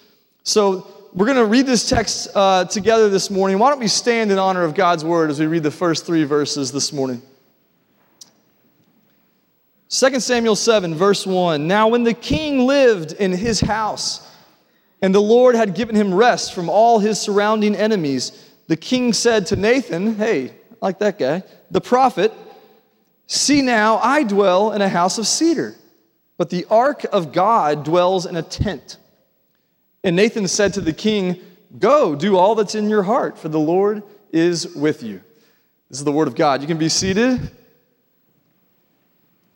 So, 0.43 0.87
we're 1.15 1.27
going 1.27 1.39
to 1.39 1.47
read 1.47 1.67
this 1.67 1.89
text 1.89 2.29
uh, 2.35 2.67
together 2.67 3.09
this 3.09 3.31
morning. 3.31 3.59
Why 3.59 3.71
don't 3.71 3.81
we 3.81 3.89
stand 3.89 4.31
in 4.31 4.39
honor 4.39 4.63
of 4.63 4.75
God's 4.75 5.05
word 5.05 5.31
as 5.31 5.41
we 5.41 5.47
read 5.47 5.63
the 5.63 5.71
first 5.71 6.05
three 6.05 6.25
verses 6.25 6.71
this 6.71 6.93
morning? 6.93 7.23
2 9.89 10.21
Samuel 10.21 10.55
7, 10.55 10.95
verse 10.95 11.27
1. 11.27 11.67
Now, 11.67 11.89
when 11.89 12.05
the 12.05 12.13
king 12.13 12.67
lived 12.67 13.13
in 13.13 13.33
his 13.33 13.59
house, 13.61 14.31
and 15.01 15.15
the 15.15 15.21
Lord 15.21 15.55
had 15.55 15.75
given 15.75 15.97
him 15.97 16.13
rest 16.13 16.53
from 16.53 16.69
all 16.69 16.99
his 16.99 17.19
surrounding 17.19 17.75
enemies, 17.75 18.51
the 18.67 18.77
king 18.77 19.15
said 19.15 19.47
to 19.47 19.57
Nathan, 19.57 20.17
Hey, 20.17 20.53
like 20.81 20.99
that 21.01 21.19
guy, 21.19 21.43
the 21.71 21.81
prophet, 21.81 22.33
See 23.31 23.61
now, 23.61 23.99
I 23.99 24.23
dwell 24.23 24.73
in 24.73 24.81
a 24.81 24.89
house 24.89 25.19
of 25.19 25.27
cedar, 25.27 25.75
but 26.39 26.49
the 26.49 26.65
ark 26.71 27.05
of 27.13 27.31
God 27.31 27.85
dwells 27.85 28.25
in 28.25 28.37
a 28.37 28.43
tent. 28.43 28.97
And 30.03 30.17
Nathan 30.17 30.49
said 30.49 30.73
to 30.75 30.81
the 30.81 30.95
king, 30.95 31.39
Go, 31.79 32.17
do 32.17 32.39
all 32.39 32.55
that's 32.55 32.75
in 32.75 32.89
your 32.89 33.03
heart, 33.03 33.37
for 33.37 33.51
the 33.51 33.61
Lord 33.61 34.03
is 34.33 34.75
with 34.75 35.03
you. 35.03 35.21
This 35.91 35.99
is 35.99 36.05
the 36.05 36.13
word 36.13 36.27
of 36.27 36.37
God. 36.37 36.63
You 36.63 36.67
can 36.67 36.79
be 36.79 36.89
seated. 36.89 37.51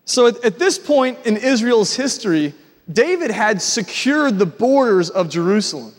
So 0.05 0.27
at, 0.27 0.45
at 0.45 0.59
this 0.59 0.79
point 0.79 1.25
in 1.25 1.39
Israel's 1.39 1.97
history, 1.97 2.53
David 2.93 3.31
had 3.31 3.63
secured 3.63 4.39
the 4.39 4.45
borders 4.45 5.09
of 5.09 5.31
Jerusalem. 5.31 5.95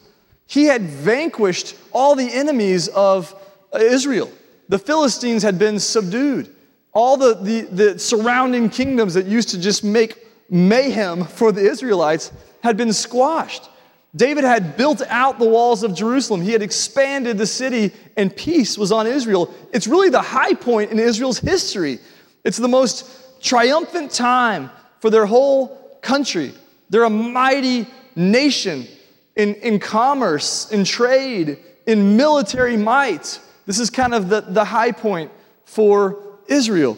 He 0.45 0.65
had 0.65 0.83
vanquished 0.83 1.75
all 1.91 2.15
the 2.15 2.31
enemies 2.31 2.87
of 2.89 3.33
Israel. 3.73 4.29
The 4.69 4.79
Philistines 4.79 5.43
had 5.43 5.59
been 5.59 5.79
subdued. 5.79 6.53
All 6.93 7.17
the, 7.17 7.33
the, 7.33 7.61
the 7.61 7.99
surrounding 7.99 8.69
kingdoms 8.69 9.13
that 9.15 9.25
used 9.25 9.49
to 9.49 9.59
just 9.59 9.83
make 9.83 10.27
mayhem 10.49 11.25
for 11.25 11.51
the 11.51 11.61
Israelites 11.61 12.31
had 12.61 12.77
been 12.77 12.93
squashed. 12.93 13.69
David 14.15 14.43
had 14.43 14.77
built 14.77 15.01
out 15.09 15.39
the 15.39 15.47
walls 15.47 15.81
of 15.83 15.95
Jerusalem. 15.95 16.41
He 16.41 16.51
had 16.51 16.61
expanded 16.61 17.37
the 17.37 17.47
city, 17.47 17.91
and 18.15 18.35
peace 18.35 18.77
was 18.77 18.91
on 18.91 19.07
Israel. 19.07 19.53
It's 19.73 19.87
really 19.87 20.09
the 20.09 20.21
high 20.21 20.53
point 20.53 20.91
in 20.91 20.99
Israel's 20.99 21.39
history. 21.39 21.99
It's 22.43 22.57
the 22.57 22.67
most 22.67 23.41
triumphant 23.41 24.11
time 24.11 24.69
for 24.99 25.09
their 25.09 25.25
whole 25.25 25.97
country. 26.01 26.53
They're 26.89 27.05
a 27.05 27.09
mighty 27.09 27.87
nation 28.15 28.87
in, 29.35 29.55
in 29.55 29.79
commerce, 29.79 30.71
in 30.71 30.83
trade, 30.83 31.57
in 31.87 32.15
military 32.15 32.77
might. 32.77 33.39
This 33.65 33.79
is 33.79 33.89
kind 33.89 34.13
of 34.13 34.29
the, 34.29 34.41
the 34.41 34.65
high 34.65 34.91
point 34.91 35.31
for 35.65 36.19
Israel. 36.47 36.97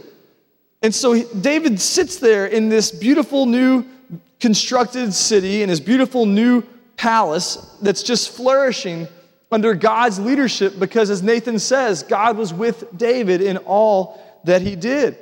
And 0.81 0.93
so 0.93 1.21
David 1.23 1.79
sits 1.79 2.17
there 2.17 2.45
in 2.45 2.69
this 2.69 2.91
beautiful 2.91 3.45
new 3.45 3.85
constructed 4.39 5.13
city, 5.13 5.63
in 5.63 5.69
his 5.69 5.79
beautiful 5.79 6.25
new 6.25 6.63
palace 6.97 7.55
that's 7.81 8.03
just 8.03 8.31
flourishing 8.31 9.07
under 9.51 9.73
God's 9.73 10.19
leadership 10.19 10.77
because, 10.79 11.09
as 11.09 11.23
Nathan 11.23 11.59
says, 11.59 12.03
God 12.03 12.37
was 12.37 12.53
with 12.53 12.85
David 12.97 13.41
in 13.41 13.57
all 13.57 14.21
that 14.43 14.61
he 14.61 14.75
did. 14.75 15.17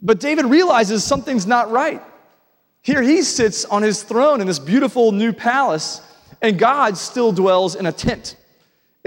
But 0.00 0.20
David 0.20 0.46
realizes 0.46 1.04
something's 1.04 1.46
not 1.46 1.70
right. 1.70 2.02
Here 2.82 3.02
he 3.02 3.22
sits 3.22 3.64
on 3.64 3.82
his 3.82 4.02
throne 4.02 4.40
in 4.40 4.46
this 4.46 4.58
beautiful 4.58 5.12
new 5.12 5.32
palace, 5.32 6.00
and 6.40 6.58
God 6.58 6.96
still 6.96 7.32
dwells 7.32 7.74
in 7.74 7.86
a 7.86 7.92
tent. 7.92 8.36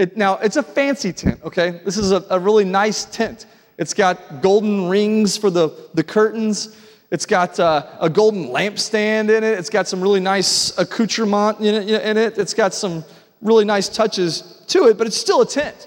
It, 0.02 0.16
now, 0.16 0.34
it's 0.38 0.56
a 0.56 0.64
fancy 0.64 1.12
tent, 1.12 1.38
okay? 1.44 1.80
This 1.84 1.96
is 1.96 2.10
a, 2.10 2.26
a 2.28 2.36
really 2.36 2.64
nice 2.64 3.04
tent. 3.04 3.46
It's 3.78 3.94
got 3.94 4.42
golden 4.42 4.88
rings 4.88 5.36
for 5.36 5.48
the, 5.48 5.70
the 5.94 6.02
curtains. 6.02 6.76
It's 7.12 7.24
got 7.24 7.60
uh, 7.60 7.86
a 8.00 8.10
golden 8.10 8.46
lampstand 8.46 9.30
in 9.30 9.44
it. 9.44 9.58
It's 9.60 9.70
got 9.70 9.86
some 9.86 10.00
really 10.00 10.18
nice 10.18 10.76
accoutrement 10.76 11.60
in 11.60 11.76
it, 11.76 11.88
in 11.88 12.16
it. 12.16 12.36
It's 12.36 12.52
got 12.52 12.74
some 12.74 13.04
really 13.42 13.64
nice 13.64 13.88
touches 13.88 14.64
to 14.66 14.88
it, 14.88 14.98
but 14.98 15.06
it's 15.06 15.16
still 15.16 15.42
a 15.42 15.46
tent. 15.46 15.86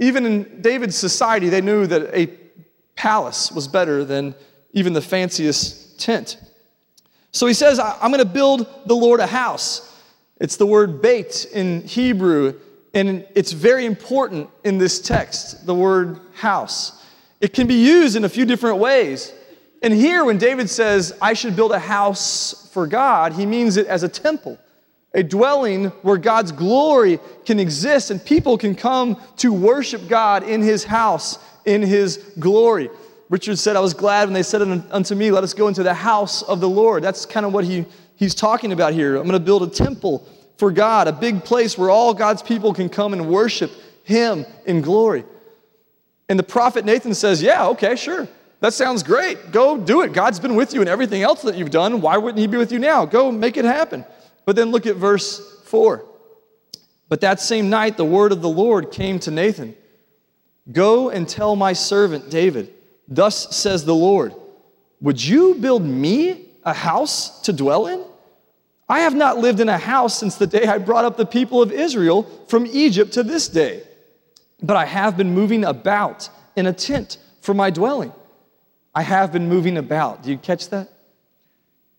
Even 0.00 0.26
in 0.26 0.60
David's 0.60 0.96
society, 0.96 1.48
they 1.48 1.60
knew 1.60 1.86
that 1.86 2.12
a 2.12 2.26
palace 2.96 3.52
was 3.52 3.68
better 3.68 4.04
than 4.04 4.34
even 4.72 4.92
the 4.92 5.00
fanciest 5.00 6.00
tent. 6.00 6.36
So 7.30 7.46
he 7.46 7.54
says, 7.54 7.78
I'm 7.78 8.10
going 8.10 8.18
to 8.18 8.24
build 8.24 8.66
the 8.86 8.96
Lord 8.96 9.20
a 9.20 9.26
house. 9.28 10.02
It's 10.40 10.56
the 10.56 10.66
word 10.66 11.00
bait 11.00 11.46
in 11.52 11.82
Hebrew, 11.82 12.58
and 12.96 13.26
it's 13.34 13.52
very 13.52 13.84
important 13.84 14.48
in 14.64 14.78
this 14.78 15.02
text, 15.02 15.66
the 15.66 15.74
word 15.74 16.18
house. 16.32 17.04
It 17.42 17.52
can 17.52 17.66
be 17.66 17.74
used 17.74 18.16
in 18.16 18.24
a 18.24 18.28
few 18.28 18.46
different 18.46 18.78
ways. 18.78 19.34
And 19.82 19.92
here, 19.92 20.24
when 20.24 20.38
David 20.38 20.70
says, 20.70 21.14
I 21.20 21.34
should 21.34 21.54
build 21.54 21.72
a 21.72 21.78
house 21.78 22.70
for 22.72 22.86
God, 22.86 23.34
he 23.34 23.44
means 23.44 23.76
it 23.76 23.86
as 23.86 24.02
a 24.02 24.08
temple, 24.08 24.58
a 25.12 25.22
dwelling 25.22 25.88
where 26.00 26.16
God's 26.16 26.52
glory 26.52 27.20
can 27.44 27.60
exist 27.60 28.10
and 28.10 28.24
people 28.24 28.56
can 28.56 28.74
come 28.74 29.20
to 29.36 29.52
worship 29.52 30.08
God 30.08 30.42
in 30.44 30.62
his 30.62 30.82
house 30.82 31.38
in 31.66 31.82
his 31.82 32.16
glory. 32.38 32.88
Richard 33.28 33.58
said, 33.58 33.76
I 33.76 33.80
was 33.80 33.92
glad 33.92 34.24
when 34.28 34.32
they 34.32 34.42
said 34.42 34.62
unto 34.62 35.14
me, 35.14 35.30
Let 35.30 35.44
us 35.44 35.52
go 35.52 35.68
into 35.68 35.82
the 35.82 35.92
house 35.92 36.42
of 36.42 36.60
the 36.60 36.68
Lord. 36.68 37.02
That's 37.02 37.26
kind 37.26 37.44
of 37.44 37.52
what 37.52 37.64
he, 37.64 37.84
he's 38.14 38.34
talking 38.34 38.72
about 38.72 38.94
here. 38.94 39.16
I'm 39.16 39.24
going 39.24 39.32
to 39.32 39.40
build 39.40 39.64
a 39.64 39.68
temple 39.68 40.26
for 40.56 40.70
God, 40.70 41.08
a 41.08 41.12
big 41.12 41.44
place 41.44 41.76
where 41.76 41.90
all 41.90 42.14
God's 42.14 42.42
people 42.42 42.72
can 42.72 42.88
come 42.88 43.12
and 43.12 43.28
worship 43.28 43.70
him 44.04 44.46
in 44.64 44.80
glory. 44.80 45.24
And 46.28 46.38
the 46.38 46.44
prophet 46.44 46.84
Nathan 46.84 47.14
says, 47.14 47.42
Yeah, 47.42 47.68
okay, 47.68 47.96
sure. 47.96 48.28
That 48.60 48.72
sounds 48.72 49.02
great. 49.02 49.52
Go 49.52 49.76
do 49.76 50.02
it. 50.02 50.12
God's 50.12 50.40
been 50.40 50.56
with 50.56 50.72
you 50.72 50.80
in 50.80 50.88
everything 50.88 51.22
else 51.22 51.42
that 51.42 51.56
you've 51.56 51.70
done. 51.70 52.00
Why 52.00 52.16
wouldn't 52.16 52.38
he 52.38 52.46
be 52.46 52.56
with 52.56 52.72
you 52.72 52.78
now? 52.78 53.04
Go 53.04 53.30
make 53.30 53.56
it 53.56 53.66
happen. 53.66 54.04
But 54.46 54.56
then 54.56 54.70
look 54.70 54.86
at 54.86 54.96
verse 54.96 55.62
4. 55.64 56.04
But 57.08 57.20
that 57.20 57.40
same 57.40 57.68
night, 57.68 57.96
the 57.96 58.04
word 58.04 58.32
of 58.32 58.40
the 58.40 58.48
Lord 58.48 58.90
came 58.90 59.18
to 59.20 59.30
Nathan. 59.30 59.76
Go 60.72 61.10
and 61.10 61.28
tell 61.28 61.54
my 61.54 61.74
servant 61.74 62.30
David, 62.30 62.72
Thus 63.06 63.54
says 63.54 63.84
the 63.84 63.94
Lord, 63.94 64.34
Would 65.00 65.22
you 65.22 65.56
build 65.56 65.84
me 65.84 66.48
a 66.64 66.72
house 66.72 67.40
to 67.42 67.52
dwell 67.52 67.86
in? 67.86 68.02
I 68.88 69.00
have 69.00 69.14
not 69.14 69.38
lived 69.38 69.60
in 69.60 69.68
a 69.68 69.78
house 69.78 70.18
since 70.18 70.36
the 70.36 70.46
day 70.46 70.64
I 70.64 70.78
brought 70.78 71.04
up 71.04 71.16
the 71.16 71.26
people 71.26 71.60
of 71.60 71.72
Israel 71.72 72.22
from 72.46 72.66
Egypt 72.66 73.12
to 73.14 73.22
this 73.22 73.48
day, 73.48 73.82
but 74.62 74.76
I 74.76 74.84
have 74.84 75.16
been 75.16 75.34
moving 75.34 75.64
about 75.64 76.28
in 76.54 76.66
a 76.66 76.72
tent 76.72 77.18
for 77.40 77.52
my 77.52 77.70
dwelling. 77.70 78.12
I 78.94 79.02
have 79.02 79.32
been 79.32 79.48
moving 79.48 79.76
about. 79.76 80.22
Do 80.22 80.30
you 80.30 80.38
catch 80.38 80.68
that? 80.70 80.88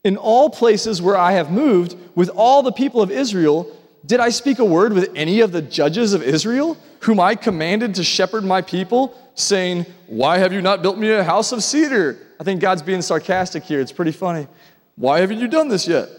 In 0.04 0.16
all 0.16 0.50
places 0.50 1.02
where 1.02 1.18
I 1.18 1.34
have 1.34 1.52
moved 1.52 1.96
with 2.16 2.30
all 2.30 2.64
the 2.64 2.72
people 2.72 3.02
of 3.02 3.12
Israel, 3.12 3.70
did 4.06 4.22
I 4.22 4.30
speak 4.30 4.60
a 4.60 4.66
word 4.66 4.94
with 4.94 5.12
any 5.16 5.42
of 5.42 5.52
the 5.52 5.62
judges 5.62 6.14
of 6.14 6.24
Israel, 6.24 6.78
whom 7.02 7.20
I 7.20 7.36
commanded 7.36 7.96
to 7.96 8.04
shepherd 8.04 8.46
my 8.46 8.62
people, 8.62 9.14
saying, 9.36 9.86
Why 10.08 10.38
have 10.38 10.54
you 10.54 10.62
not 10.62 10.82
built 10.82 10.98
me 10.98 11.12
a 11.12 11.24
house 11.24 11.52
of 11.52 11.62
cedar? 11.62 12.18
I 12.40 12.44
think 12.46 12.62
God's 12.62 12.82
being 12.82 13.02
sarcastic 13.02 13.64
here. 13.64 13.82
It's 13.82 13.92
pretty 13.92 14.14
funny. 14.14 14.48
Why 14.96 15.20
haven't 15.20 15.40
you 15.40 15.48
done 15.48 15.68
this 15.68 15.88
yet? 15.88 16.10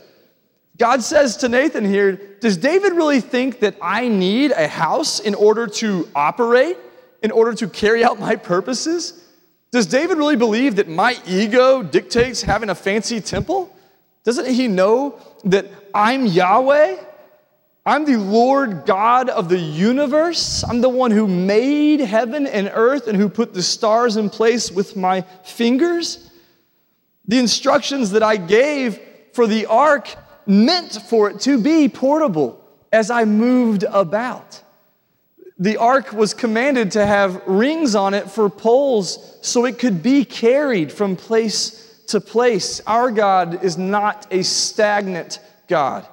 God 0.78 1.02
says 1.02 1.38
to 1.38 1.48
Nathan 1.48 1.84
here, 1.84 2.12
Does 2.40 2.56
David 2.56 2.92
really 2.92 3.20
think 3.20 3.60
that 3.60 3.76
I 3.82 4.06
need 4.06 4.52
a 4.52 4.68
house 4.68 5.18
in 5.18 5.34
order 5.34 5.66
to 5.66 6.08
operate, 6.14 6.76
in 7.22 7.32
order 7.32 7.52
to 7.54 7.68
carry 7.68 8.04
out 8.04 8.20
my 8.20 8.36
purposes? 8.36 9.24
Does 9.72 9.86
David 9.86 10.18
really 10.18 10.36
believe 10.36 10.76
that 10.76 10.88
my 10.88 11.16
ego 11.26 11.82
dictates 11.82 12.42
having 12.42 12.70
a 12.70 12.74
fancy 12.74 13.20
temple? 13.20 13.74
Doesn't 14.24 14.46
he 14.46 14.68
know 14.68 15.20
that 15.44 15.66
I'm 15.92 16.26
Yahweh? 16.26 16.96
I'm 17.84 18.04
the 18.04 18.16
Lord 18.16 18.86
God 18.86 19.28
of 19.30 19.48
the 19.48 19.58
universe. 19.58 20.62
I'm 20.62 20.80
the 20.80 20.88
one 20.88 21.10
who 21.10 21.26
made 21.26 22.00
heaven 22.00 22.46
and 22.46 22.70
earth 22.72 23.08
and 23.08 23.16
who 23.16 23.28
put 23.28 23.52
the 23.52 23.62
stars 23.62 24.16
in 24.16 24.30
place 24.30 24.70
with 24.70 24.94
my 24.94 25.22
fingers. 25.42 26.30
The 27.26 27.38
instructions 27.38 28.10
that 28.12 28.22
I 28.22 28.36
gave 28.36 29.00
for 29.32 29.46
the 29.46 29.66
ark 29.66 30.14
meant 30.48 30.94
for 31.08 31.30
it 31.30 31.40
to 31.40 31.60
be 31.60 31.88
portable 31.88 32.64
as 32.92 33.10
I 33.10 33.24
moved 33.24 33.84
about. 33.84 34.62
The 35.58 35.76
ark 35.76 36.12
was 36.12 36.34
commanded 36.34 36.92
to 36.92 37.04
have 37.04 37.42
rings 37.46 37.94
on 37.94 38.14
it 38.14 38.30
for 38.30 38.48
poles 38.48 39.38
so 39.42 39.66
it 39.66 39.78
could 39.78 40.02
be 40.02 40.24
carried 40.24 40.90
from 40.90 41.16
place 41.16 42.02
to 42.08 42.20
place. 42.20 42.80
Our 42.86 43.10
God 43.10 43.62
is 43.62 43.76
not 43.76 44.26
a 44.30 44.42
stagnant 44.42 45.40
God. 45.68 46.06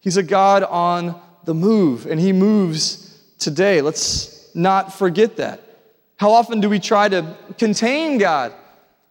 He's 0.00 0.16
a 0.16 0.22
God 0.22 0.62
on 0.62 1.20
the 1.44 1.54
move, 1.54 2.06
and 2.06 2.20
He 2.20 2.32
moves 2.32 3.20
today. 3.38 3.82
Let's 3.82 4.54
not 4.54 4.94
forget 4.94 5.36
that. 5.36 5.60
How 6.16 6.30
often 6.30 6.60
do 6.60 6.68
we 6.68 6.78
try 6.78 7.08
to 7.08 7.36
contain 7.58 8.18
God, 8.18 8.54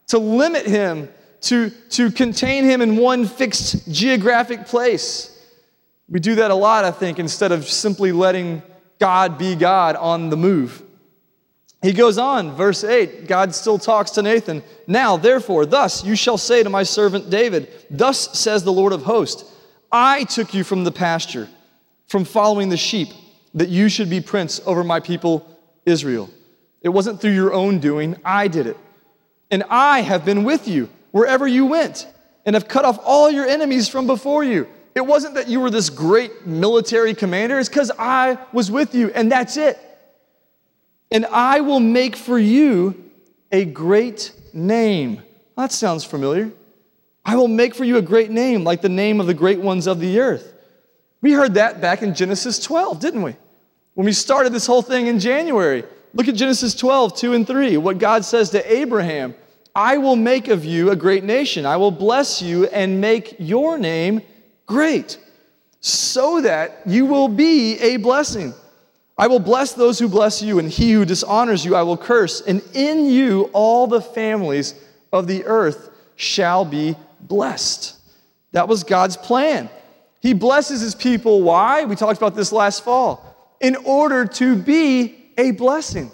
to 0.08 0.18
limit 0.18 0.66
Him 0.66 1.10
to, 1.41 1.70
to 1.70 2.12
contain 2.12 2.63
him 2.63 2.82
in 2.82 2.98
one 2.98 3.25
fixed 3.25 3.91
geographic 3.91 4.65
place. 4.65 5.34
We 6.10 6.20
do 6.20 6.36
that 6.36 6.51
a 6.51 6.56
lot, 6.56 6.86
I 6.86 6.91
think, 6.91 7.20
instead 7.20 7.51
of 7.51 7.67
simply 7.67 8.12
letting 8.12 8.62
God 9.00 9.38
be 9.38 9.56
God 9.56 9.96
on 9.96 10.29
the 10.29 10.38
move. 10.38 10.82
He 11.82 11.94
goes 11.94 12.17
on, 12.17 12.56
verse 12.56 12.84
8, 12.84 13.27
God 13.27 13.53
still 13.53 13.77
talks 13.77 14.12
to 14.12 14.24
Nathan. 14.24 14.63
Now, 14.88 15.15
therefore, 15.15 15.65
thus 15.65 16.03
you 16.03 16.15
shall 16.15 16.38
say 16.38 16.63
to 16.63 16.70
my 16.70 16.84
servant 16.84 17.29
David, 17.29 17.72
Thus 17.89 18.38
says 18.38 18.63
the 18.63 18.74
Lord 18.74 18.94
of 18.94 19.03
hosts, 19.03 19.53
I 19.91 20.24
took 20.24 20.53
you 20.53 20.63
from 20.63 20.84
the 20.84 20.91
pasture, 20.91 21.48
from 22.08 22.25
following 22.25 22.70
the 22.70 22.77
sheep, 22.77 23.10
that 23.53 23.70
you 23.70 23.89
should 23.89 24.10
be 24.10 24.22
prince 24.22 24.60
over 24.65 24.84
my 24.84 25.00
people 25.00 25.48
Israel. 25.86 26.29
It 26.82 26.89
wasn't 26.89 27.22
through 27.22 27.32
your 27.32 27.53
own 27.53 27.79
doing, 27.79 28.17
I 28.25 28.48
did 28.48 28.65
it. 28.65 28.77
And 29.51 29.63
I 29.70 30.01
have 30.01 30.25
been 30.25 30.44
with 30.44 30.67
you 30.67 30.89
wherever 31.12 31.48
you 31.48 31.66
went, 31.66 32.08
and 32.46 32.56
have 32.56 32.68
cut 32.68 32.86
off 32.86 33.00
all 33.04 33.30
your 33.30 33.46
enemies 33.46 33.90
from 33.90 34.08
before 34.08 34.44
you. 34.44 34.68
It 34.96 35.06
wasn't 35.06 35.36
that 35.36 35.48
you 35.48 35.60
were 35.60 35.70
this 35.70 35.90
great 35.90 36.48
military 36.48 37.14
commander, 37.14 37.60
it's 37.60 37.70
because 37.70 37.92
I 38.00 38.38
was 38.52 38.72
with 38.72 38.96
you, 38.96 39.12
and 39.12 39.32
that's 39.32 39.58
it. 39.58 39.80
And 41.12 41.26
I 41.28 41.62
will 41.62 41.80
make 41.80 42.16
for 42.16 42.40
you 42.40 43.12
a 43.52 43.64
great 43.64 44.32
name. 44.54 45.22
That 45.56 45.72
sounds 45.72 46.04
familiar. 46.04 46.52
I 47.24 47.36
will 47.36 47.48
make 47.48 47.76
for 47.76 47.84
you 47.84 47.98
a 47.98 48.02
great 48.02 48.32
name, 48.32 48.64
like 48.64 48.82
the 48.82 48.90
name 48.90 49.20
of 49.20 49.28
the 49.28 49.34
great 49.34 49.60
ones 49.60 49.88
of 49.88 50.00
the 50.00 50.20
earth. 50.20 50.54
We 51.22 51.34
heard 51.34 51.56
that 51.56 51.82
back 51.82 52.02
in 52.02 52.14
Genesis 52.14 52.60
12, 52.60 53.00
didn't 53.00 53.22
we? 53.22 53.36
When 53.96 54.06
we 54.06 54.14
started 54.14 54.54
this 54.54 54.66
whole 54.66 54.82
thing 54.82 55.08
in 55.08 55.20
January. 55.20 55.84
Look 56.14 56.28
at 56.28 56.36
Genesis 56.36 56.74
12, 56.74 57.18
2 57.18 57.34
and 57.34 57.46
3. 57.46 57.78
What 57.78 57.98
God 57.98 58.24
says 58.24 58.50
to 58.52 58.74
Abraham 58.74 59.36
I 59.77 59.98
will 59.98 60.15
make 60.15 60.48
of 60.48 60.65
you 60.65 60.89
a 60.89 60.96
great 60.96 61.24
nation. 61.24 61.63
I 61.63 61.77
will 61.77 61.91
bless 61.91 62.41
you 62.41 62.65
and 62.65 63.00
make 63.00 63.36
your 63.38 63.77
name 63.77 64.24
great, 64.65 65.19
so 65.81 66.41
that 66.41 66.81
you 66.88 67.05
will 67.05 67.27
be 67.27 67.77
a 67.77 67.98
blessing. 67.98 68.55
I 69.19 69.27
will 69.27 69.39
bless 69.39 69.74
those 69.74 70.00
who 70.00 70.07
bless 70.07 70.41
you, 70.41 70.57
and 70.57 70.67
he 70.67 70.93
who 70.93 71.05
dishonors 71.05 71.63
you 71.63 71.75
I 71.75 71.84
will 71.84 71.96
curse, 71.96 72.41
and 72.41 72.63
in 72.74 73.05
you 73.05 73.51
all 73.53 73.86
the 73.86 74.01
families 74.01 74.74
of 75.13 75.27
the 75.27 75.46
earth 75.46 75.91
shall 76.15 76.65
be 76.65 76.96
blessed. 77.22 77.96
That 78.53 78.67
was 78.67 78.84
God's 78.84 79.15
plan. 79.15 79.69
He 80.22 80.34
blesses 80.34 80.81
his 80.81 80.96
people. 80.96 81.43
Why? 81.43 81.84
We 81.84 81.96
talked 81.96 82.17
about 82.17 82.34
this 82.34 82.51
last 82.51 82.84
fall. 82.84 83.55
In 83.62 83.75
order 83.75 84.25
to 84.25 84.55
be 84.55 85.15
a 85.38 85.51
blessing. 85.51 86.12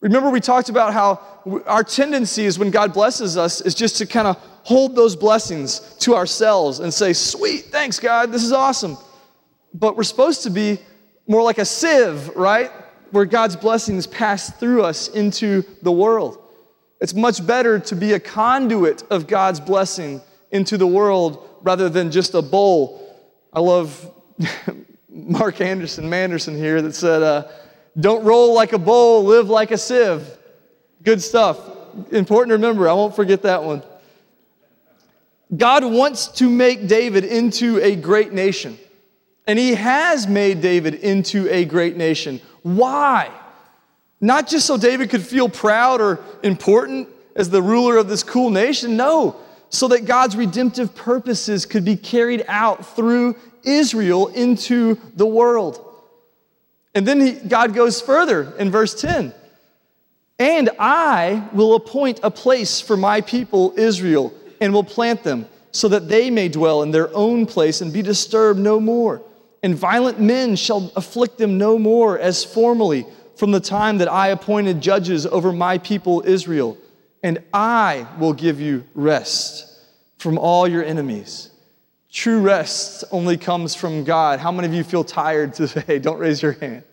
Remember, 0.00 0.30
we 0.30 0.40
talked 0.40 0.68
about 0.68 0.92
how 0.92 1.20
our 1.66 1.84
tendency 1.84 2.44
is 2.44 2.58
when 2.58 2.70
God 2.70 2.92
blesses 2.92 3.36
us 3.36 3.60
is 3.60 3.74
just 3.74 3.96
to 3.96 4.06
kind 4.06 4.26
of 4.26 4.36
hold 4.64 4.94
those 4.94 5.16
blessings 5.16 5.80
to 6.00 6.14
ourselves 6.14 6.80
and 6.80 6.92
say, 6.92 7.12
Sweet, 7.12 7.66
thanks, 7.66 7.98
God, 7.98 8.32
this 8.32 8.44
is 8.44 8.52
awesome. 8.52 8.96
But 9.74 9.96
we're 9.96 10.02
supposed 10.02 10.42
to 10.44 10.50
be 10.50 10.78
more 11.26 11.42
like 11.42 11.58
a 11.58 11.64
sieve, 11.64 12.28
right? 12.36 12.70
Where 13.10 13.24
God's 13.24 13.56
blessings 13.56 14.06
pass 14.06 14.50
through 14.58 14.82
us 14.82 15.08
into 15.08 15.64
the 15.82 15.92
world. 15.92 16.38
It's 17.00 17.14
much 17.14 17.46
better 17.46 17.78
to 17.78 17.96
be 17.96 18.14
a 18.14 18.20
conduit 18.20 19.04
of 19.10 19.26
God's 19.26 19.60
blessing 19.60 20.20
into 20.50 20.76
the 20.76 20.86
world 20.86 21.48
rather 21.62 21.88
than 21.88 22.10
just 22.10 22.34
a 22.34 22.42
bowl. 22.42 23.04
I 23.52 23.60
love 23.60 24.10
Mark 25.08 25.60
Anderson, 25.60 26.08
Manderson 26.08 26.56
here, 26.56 26.82
that 26.82 26.94
said, 26.94 27.22
uh, 27.22 27.48
don't 27.98 28.24
roll 28.24 28.54
like 28.54 28.72
a 28.72 28.78
bowl, 28.78 29.24
live 29.24 29.48
like 29.48 29.70
a 29.70 29.78
sieve. 29.78 30.26
Good 31.02 31.22
stuff. 31.22 31.58
Important 32.10 32.50
to 32.50 32.54
remember. 32.54 32.88
I 32.88 32.92
won't 32.92 33.16
forget 33.16 33.42
that 33.42 33.62
one. 33.62 33.82
God 35.56 35.84
wants 35.84 36.28
to 36.28 36.48
make 36.48 36.86
David 36.86 37.24
into 37.24 37.80
a 37.82 37.96
great 37.96 38.32
nation. 38.32 38.78
And 39.46 39.58
he 39.58 39.74
has 39.74 40.26
made 40.26 40.60
David 40.60 40.94
into 40.94 41.48
a 41.50 41.64
great 41.64 41.96
nation. 41.96 42.40
Why? 42.62 43.30
Not 44.20 44.46
just 44.46 44.66
so 44.66 44.76
David 44.76 45.08
could 45.10 45.22
feel 45.22 45.48
proud 45.48 46.00
or 46.00 46.20
important 46.42 47.08
as 47.34 47.48
the 47.48 47.62
ruler 47.62 47.96
of 47.96 48.08
this 48.08 48.22
cool 48.22 48.50
nation. 48.50 48.96
No, 48.96 49.36
so 49.70 49.88
that 49.88 50.04
God's 50.04 50.36
redemptive 50.36 50.94
purposes 50.94 51.64
could 51.64 51.84
be 51.84 51.96
carried 51.96 52.44
out 52.48 52.84
through 52.94 53.36
Israel 53.64 54.28
into 54.28 54.98
the 55.14 55.26
world. 55.26 55.84
And 56.94 57.06
then 57.06 57.20
he, 57.20 57.32
God 57.32 57.74
goes 57.74 58.00
further 58.00 58.52
in 58.58 58.70
verse 58.70 59.00
10 59.00 59.32
And 60.38 60.70
I 60.78 61.48
will 61.52 61.74
appoint 61.74 62.20
a 62.22 62.30
place 62.30 62.80
for 62.80 62.96
my 62.96 63.20
people 63.20 63.74
Israel 63.76 64.32
and 64.60 64.72
will 64.72 64.84
plant 64.84 65.24
them 65.24 65.46
so 65.72 65.88
that 65.88 66.08
they 66.08 66.30
may 66.30 66.48
dwell 66.48 66.82
in 66.82 66.90
their 66.90 67.14
own 67.14 67.46
place 67.46 67.80
and 67.80 67.92
be 67.92 68.02
disturbed 68.02 68.60
no 68.60 68.80
more. 68.80 69.22
And 69.62 69.74
violent 69.74 70.20
men 70.20 70.54
shall 70.54 70.92
afflict 70.94 71.38
them 71.38 71.58
no 71.58 71.78
more 71.78 72.18
as 72.18 72.44
formerly 72.44 73.04
from 73.36 73.50
the 73.50 73.60
time 73.60 73.98
that 73.98 74.10
I 74.10 74.28
appointed 74.28 74.80
judges 74.80 75.26
over 75.26 75.52
my 75.52 75.78
people 75.78 76.22
Israel. 76.24 76.78
And 77.22 77.42
I 77.52 78.06
will 78.18 78.32
give 78.32 78.60
you 78.60 78.84
rest 78.94 79.66
from 80.18 80.38
all 80.38 80.68
your 80.68 80.84
enemies. 80.84 81.50
True 82.10 82.40
rest 82.40 83.04
only 83.10 83.36
comes 83.36 83.74
from 83.74 84.04
God. 84.04 84.38
How 84.38 84.52
many 84.52 84.68
of 84.68 84.74
you 84.74 84.84
feel 84.84 85.04
tired 85.04 85.54
today? 85.54 85.98
Don't 86.02 86.18
raise 86.18 86.40
your 86.40 86.52
hand. 86.52 86.84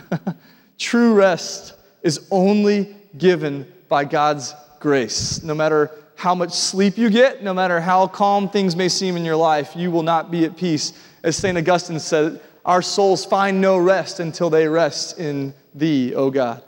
True 0.78 1.14
rest 1.14 1.74
is 2.04 2.28
only 2.30 2.94
given 3.18 3.66
by 3.88 4.04
God's 4.04 4.54
grace. 4.78 5.42
No 5.42 5.54
matter 5.54 5.90
how 6.14 6.34
much 6.34 6.52
sleep 6.52 6.96
you 6.96 7.10
get, 7.10 7.42
no 7.42 7.52
matter 7.52 7.80
how 7.80 8.06
calm 8.06 8.48
things 8.48 8.76
may 8.76 8.88
seem 8.88 9.16
in 9.16 9.24
your 9.24 9.36
life, 9.36 9.74
you 9.74 9.90
will 9.90 10.04
not 10.04 10.30
be 10.30 10.44
at 10.44 10.56
peace. 10.56 10.92
As 11.24 11.36
St. 11.36 11.58
Augustine 11.58 11.98
said, 11.98 12.40
our 12.64 12.82
souls 12.82 13.24
find 13.24 13.60
no 13.60 13.78
rest 13.78 14.20
until 14.20 14.50
they 14.50 14.68
rest 14.68 15.18
in 15.18 15.54
thee, 15.74 16.14
O 16.14 16.30
God. 16.30 16.62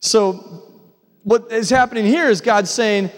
So, 0.00 0.64
what 1.22 1.50
is 1.50 1.70
happening 1.70 2.04
here 2.04 2.28
is 2.28 2.40
God 2.40 2.68
saying, 2.68 3.10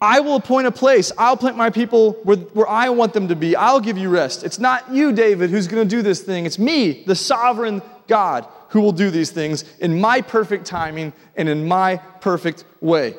I 0.00 0.20
will 0.20 0.36
appoint 0.36 0.66
a 0.66 0.72
place. 0.72 1.12
I'll 1.16 1.36
plant 1.36 1.56
my 1.56 1.70
people 1.70 2.12
where, 2.24 2.36
where 2.36 2.68
I 2.68 2.90
want 2.90 3.12
them 3.12 3.28
to 3.28 3.36
be. 3.36 3.56
I'll 3.56 3.80
give 3.80 3.96
you 3.96 4.08
rest. 4.08 4.44
It's 4.44 4.58
not 4.58 4.92
you, 4.92 5.12
David, 5.12 5.50
who's 5.50 5.68
going 5.68 5.88
to 5.88 5.96
do 5.96 6.02
this 6.02 6.22
thing. 6.22 6.44
It's 6.44 6.58
me, 6.58 7.04
the 7.06 7.14
sovereign 7.14 7.82
God 8.08 8.46
who 8.76 8.82
will 8.82 8.92
do 8.92 9.08
these 9.08 9.30
things 9.30 9.64
in 9.78 9.98
my 9.98 10.20
perfect 10.20 10.66
timing 10.66 11.10
and 11.34 11.48
in 11.48 11.66
my 11.66 11.96
perfect 12.20 12.62
way. 12.82 13.14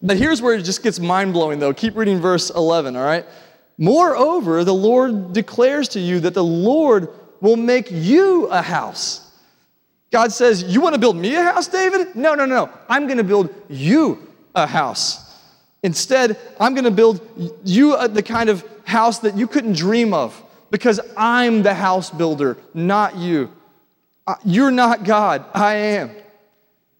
But 0.00 0.16
here's 0.16 0.40
where 0.40 0.54
it 0.54 0.62
just 0.62 0.80
gets 0.80 1.00
mind 1.00 1.32
blowing, 1.32 1.58
though. 1.58 1.74
Keep 1.74 1.96
reading 1.96 2.20
verse 2.20 2.50
11, 2.50 2.94
all 2.94 3.02
right? 3.02 3.26
Moreover, 3.78 4.62
the 4.62 4.72
Lord 4.72 5.32
declares 5.32 5.88
to 5.88 5.98
you 5.98 6.20
that 6.20 6.34
the 6.34 6.44
Lord 6.44 7.08
will 7.40 7.56
make 7.56 7.88
you 7.90 8.46
a 8.46 8.62
house. 8.62 9.28
God 10.12 10.30
says, 10.30 10.62
You 10.62 10.80
want 10.80 10.94
to 10.94 11.00
build 11.00 11.16
me 11.16 11.34
a 11.34 11.42
house, 11.42 11.66
David? 11.66 12.14
No, 12.14 12.36
no, 12.36 12.46
no. 12.46 12.70
I'm 12.88 13.06
going 13.06 13.18
to 13.18 13.24
build 13.24 13.52
you 13.68 14.32
a 14.54 14.68
house. 14.68 15.36
Instead, 15.82 16.38
I'm 16.60 16.74
going 16.74 16.84
to 16.84 16.92
build 16.92 17.20
you 17.64 18.06
the 18.06 18.22
kind 18.22 18.50
of 18.50 18.64
house 18.84 19.18
that 19.18 19.36
you 19.36 19.48
couldn't 19.48 19.76
dream 19.76 20.14
of 20.14 20.40
because 20.70 21.00
I'm 21.16 21.64
the 21.64 21.74
house 21.74 22.08
builder, 22.08 22.56
not 22.72 23.16
you. 23.16 23.50
You're 24.44 24.70
not 24.70 25.04
God, 25.04 25.44
I 25.54 25.74
am. 25.74 26.10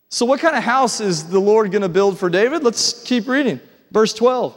So, 0.08 0.24
what 0.24 0.40
kind 0.40 0.56
of 0.56 0.62
house 0.62 1.00
is 1.00 1.28
the 1.28 1.40
Lord 1.40 1.70
going 1.72 1.82
to 1.82 1.88
build 1.88 2.18
for 2.18 2.30
David? 2.30 2.62
Let's 2.62 3.02
keep 3.02 3.26
reading. 3.26 3.60
Verse 3.90 4.14
12. 4.14 4.56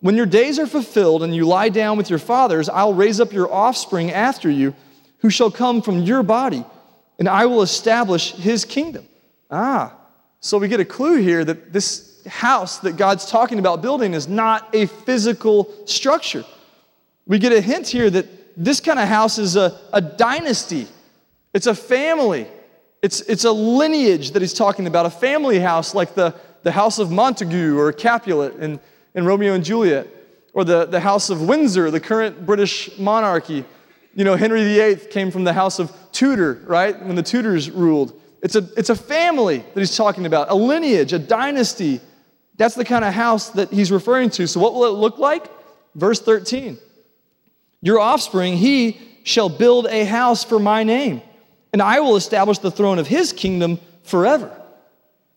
When 0.00 0.16
your 0.16 0.26
days 0.26 0.58
are 0.58 0.66
fulfilled 0.66 1.22
and 1.22 1.34
you 1.34 1.46
lie 1.46 1.68
down 1.68 1.96
with 1.96 2.10
your 2.10 2.18
fathers, 2.18 2.68
I'll 2.68 2.92
raise 2.92 3.20
up 3.20 3.32
your 3.32 3.52
offspring 3.52 4.10
after 4.10 4.50
you, 4.50 4.74
who 5.18 5.30
shall 5.30 5.50
come 5.50 5.80
from 5.80 6.00
your 6.00 6.22
body, 6.22 6.64
and 7.18 7.28
I 7.28 7.46
will 7.46 7.62
establish 7.62 8.32
his 8.32 8.64
kingdom. 8.64 9.06
Ah, 9.50 9.94
so 10.40 10.58
we 10.58 10.66
get 10.66 10.80
a 10.80 10.84
clue 10.84 11.16
here 11.16 11.44
that 11.44 11.72
this 11.72 12.24
house 12.26 12.78
that 12.80 12.96
God's 12.96 13.30
talking 13.30 13.60
about 13.60 13.80
building 13.80 14.12
is 14.12 14.26
not 14.26 14.74
a 14.74 14.86
physical 14.86 15.72
structure. 15.86 16.44
We 17.26 17.38
get 17.38 17.52
a 17.52 17.60
hint 17.60 17.86
here 17.86 18.10
that 18.10 18.26
this 18.56 18.80
kind 18.80 18.98
of 18.98 19.08
house 19.08 19.38
is 19.38 19.54
a, 19.56 19.78
a 19.92 20.00
dynasty 20.00 20.88
it's 21.54 21.66
a 21.66 21.74
family. 21.74 22.46
It's, 23.02 23.20
it's 23.22 23.44
a 23.44 23.52
lineage 23.52 24.30
that 24.32 24.42
he's 24.42 24.54
talking 24.54 24.86
about, 24.86 25.06
a 25.06 25.10
family 25.10 25.58
house 25.58 25.94
like 25.94 26.14
the, 26.14 26.34
the 26.62 26.72
house 26.72 26.98
of 26.98 27.10
Montague 27.10 27.78
or 27.78 27.92
Capulet 27.92 28.54
in, 28.56 28.80
in 29.14 29.24
Romeo 29.24 29.54
and 29.54 29.64
Juliet, 29.64 30.06
or 30.54 30.64
the, 30.64 30.86
the 30.86 31.00
house 31.00 31.30
of 31.30 31.42
Windsor, 31.42 31.90
the 31.90 32.00
current 32.00 32.46
British 32.46 32.96
monarchy. 32.98 33.64
You 34.14 34.24
know, 34.24 34.36
Henry 34.36 34.62
VIII 34.62 34.96
came 35.10 35.30
from 35.30 35.44
the 35.44 35.52
house 35.52 35.78
of 35.78 35.92
Tudor, 36.12 36.62
right? 36.66 37.00
When 37.04 37.16
the 37.16 37.22
Tudors 37.22 37.70
ruled. 37.70 38.18
It's 38.42 38.54
a, 38.56 38.68
it's 38.76 38.90
a 38.90 38.94
family 38.96 39.58
that 39.58 39.80
he's 39.80 39.96
talking 39.96 40.26
about, 40.26 40.50
a 40.50 40.54
lineage, 40.54 41.12
a 41.12 41.18
dynasty. 41.18 42.00
That's 42.56 42.74
the 42.74 42.84
kind 42.84 43.04
of 43.04 43.14
house 43.14 43.50
that 43.50 43.70
he's 43.70 43.90
referring 43.90 44.30
to. 44.30 44.46
So, 44.46 44.60
what 44.60 44.74
will 44.74 44.84
it 44.84 44.98
look 44.98 45.18
like? 45.18 45.48
Verse 45.94 46.20
13 46.20 46.78
Your 47.80 47.98
offspring, 47.98 48.56
he 48.56 49.00
shall 49.24 49.48
build 49.48 49.86
a 49.86 50.04
house 50.04 50.44
for 50.44 50.58
my 50.58 50.82
name 50.82 51.22
and 51.72 51.80
I 51.80 52.00
will 52.00 52.16
establish 52.16 52.58
the 52.58 52.70
throne 52.70 52.98
of 52.98 53.06
his 53.06 53.32
kingdom 53.32 53.80
forever. 54.02 54.58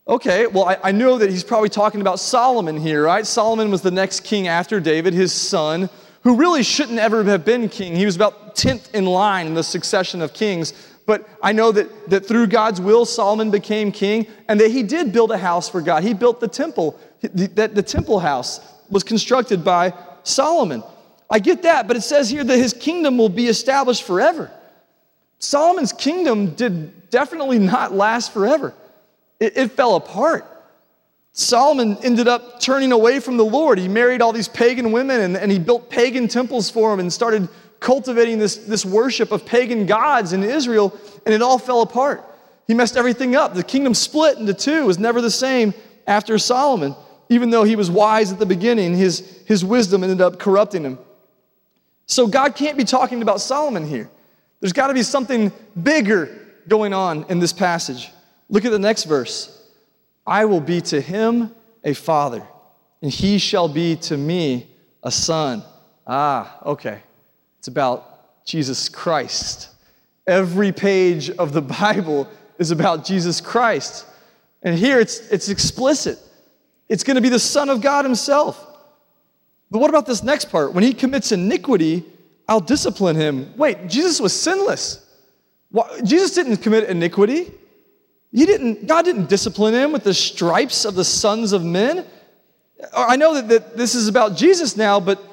Okay, 0.07 0.45
well, 0.45 0.65
I, 0.65 0.77
I, 0.83 0.91
know 0.91 1.17
that 1.17 1.31
he's 1.31 1.43
probably 1.43 1.69
talking 1.69 1.99
about 1.99 2.19
Solomon 2.19 2.77
here, 2.77 3.03
right? 3.03 3.25
Solomon 3.25 3.71
was 3.71 3.81
the 3.81 3.89
next 3.89 4.19
king 4.19 4.47
after 4.47 4.79
David, 4.79 5.15
his 5.15 5.33
son, 5.33 5.89
who 6.21 6.35
really 6.35 6.61
shouldn't 6.61 6.99
ever 6.99 7.23
have 7.23 7.43
been 7.43 7.69
king. 7.69 7.95
He 7.95 8.05
was 8.05 8.15
about 8.15 8.55
10th 8.55 8.93
in 8.93 9.05
line 9.05 9.47
in 9.47 9.55
the 9.55 9.63
succession 9.63 10.21
of 10.21 10.31
kings. 10.33 10.73
But 11.07 11.27
I 11.41 11.53
know 11.53 11.71
that, 11.71 12.09
that 12.09 12.25
through 12.25 12.47
God's 12.47 12.79
will, 12.79 13.05
Solomon 13.05 13.49
became 13.49 13.91
king, 13.91 14.27
and 14.47 14.59
that 14.59 14.69
he 14.69 14.83
did 14.83 15.11
build 15.11 15.31
a 15.31 15.37
house 15.37 15.69
for 15.69 15.81
God. 15.81 16.03
He 16.03 16.13
built 16.13 16.39
the 16.39 16.47
temple. 16.47 16.99
That 17.21 17.73
the 17.73 17.83
temple 17.83 18.19
house 18.19 18.59
was 18.89 19.03
constructed 19.03 19.63
by 19.63 19.93
Solomon. 20.23 20.83
I 21.29 21.39
get 21.39 21.63
that, 21.63 21.87
but 21.87 21.97
it 21.97 22.01
says 22.01 22.29
here 22.29 22.43
that 22.43 22.57
his 22.57 22.73
kingdom 22.73 23.17
will 23.17 23.29
be 23.29 23.47
established 23.47 24.03
forever. 24.03 24.51
Solomon's 25.39 25.93
kingdom 25.93 26.55
did 26.55 27.09
definitely 27.09 27.59
not 27.59 27.93
last 27.93 28.33
forever, 28.33 28.73
it, 29.39 29.57
it 29.57 29.71
fell 29.71 29.95
apart. 29.95 30.45
Solomon 31.37 31.97
ended 32.01 32.29
up 32.29 32.61
turning 32.61 32.93
away 32.93 33.19
from 33.19 33.35
the 33.35 33.43
Lord. 33.43 33.77
He 33.77 33.89
married 33.89 34.21
all 34.21 34.31
these 34.31 34.47
pagan 34.47 34.93
women 34.93 35.19
and, 35.19 35.35
and 35.35 35.51
he 35.51 35.59
built 35.59 35.89
pagan 35.89 36.29
temples 36.29 36.69
for 36.69 36.89
them 36.91 37.01
and 37.01 37.11
started 37.11 37.49
cultivating 37.81 38.39
this, 38.39 38.55
this 38.55 38.85
worship 38.85 39.33
of 39.33 39.45
pagan 39.45 39.85
gods 39.85 40.31
in 40.31 40.43
Israel, 40.43 40.97
and 41.25 41.35
it 41.35 41.41
all 41.41 41.59
fell 41.59 41.81
apart. 41.81 42.23
He 42.67 42.73
messed 42.73 42.95
everything 42.95 43.35
up. 43.35 43.53
The 43.53 43.63
kingdom 43.63 43.93
split 43.93 44.37
into 44.37 44.53
two, 44.53 44.83
it 44.83 44.85
was 44.85 44.97
never 44.97 45.19
the 45.21 45.29
same 45.29 45.73
after 46.07 46.37
Solomon. 46.37 46.95
Even 47.27 47.49
though 47.49 47.63
he 47.63 47.75
was 47.75 47.91
wise 47.91 48.31
at 48.31 48.39
the 48.39 48.45
beginning, 48.45 48.95
his, 48.95 49.43
his 49.45 49.65
wisdom 49.65 50.03
ended 50.03 50.21
up 50.21 50.39
corrupting 50.39 50.83
him. 50.83 50.97
So 52.05 52.27
God 52.27 52.55
can't 52.55 52.77
be 52.77 52.85
talking 52.85 53.21
about 53.21 53.41
Solomon 53.41 53.85
here. 53.85 54.09
There's 54.65 54.73
got 54.73 54.87
to 54.87 54.95
be 54.95 55.03
something 55.03 55.51
bigger 55.83 56.35
going 56.67 56.91
on 56.91 57.27
in 57.29 57.37
this 57.37 57.53
passage. 57.53 58.09
Look 58.49 58.65
at 58.65 58.71
the 58.71 58.79
next 58.79 59.03
verse. 59.03 59.63
I 60.25 60.45
will 60.45 60.59
be 60.59 60.81
to 60.81 60.99
him 60.99 61.53
a 61.83 61.93
father, 61.93 62.41
and 62.99 63.11
he 63.11 63.37
shall 63.37 63.69
be 63.69 63.95
to 63.97 64.17
me 64.17 64.67
a 65.03 65.11
son. 65.11 65.61
Ah, 66.07 66.57
okay. 66.65 66.99
It's 67.59 67.67
about 67.67 68.43
Jesus 68.43 68.89
Christ. 68.89 69.69
Every 70.25 70.71
page 70.71 71.29
of 71.29 71.53
the 71.53 71.61
Bible 71.83 72.27
is 72.57 72.71
about 72.71 73.05
Jesus 73.05 73.39
Christ. 73.39 74.07
And 74.63 74.75
here 74.75 74.99
it's, 74.99 75.19
it's 75.29 75.49
explicit. 75.49 76.17
It's 76.89 77.03
going 77.03 77.17
to 77.17 77.21
be 77.21 77.29
the 77.29 77.37
Son 77.37 77.69
of 77.69 77.81
God 77.81 78.03
Himself. 78.03 78.65
But 79.69 79.77
what 79.77 79.91
about 79.91 80.07
this 80.07 80.23
next 80.23 80.45
part? 80.45 80.73
When 80.73 80.83
he 80.83 80.95
commits 80.95 81.31
iniquity, 81.31 82.03
I'll 82.47 82.59
discipline 82.59 83.15
him. 83.15 83.53
Wait, 83.57 83.87
Jesus 83.87 84.19
was 84.19 84.39
sinless. 84.39 85.05
Jesus 86.03 86.33
didn't 86.33 86.57
commit 86.57 86.89
iniquity. 86.89 87.51
He 88.31 88.45
didn't, 88.45 88.87
God 88.87 89.05
didn't 89.05 89.29
discipline 89.29 89.73
him 89.73 89.91
with 89.91 90.03
the 90.03 90.13
stripes 90.13 90.85
of 90.85 90.95
the 90.95 91.05
sons 91.05 91.53
of 91.53 91.63
men. 91.63 92.05
I 92.95 93.15
know 93.15 93.33
that, 93.35 93.47
that 93.47 93.77
this 93.77 93.95
is 93.95 94.07
about 94.07 94.35
Jesus 94.35 94.75
now, 94.75 94.99
but 94.99 95.23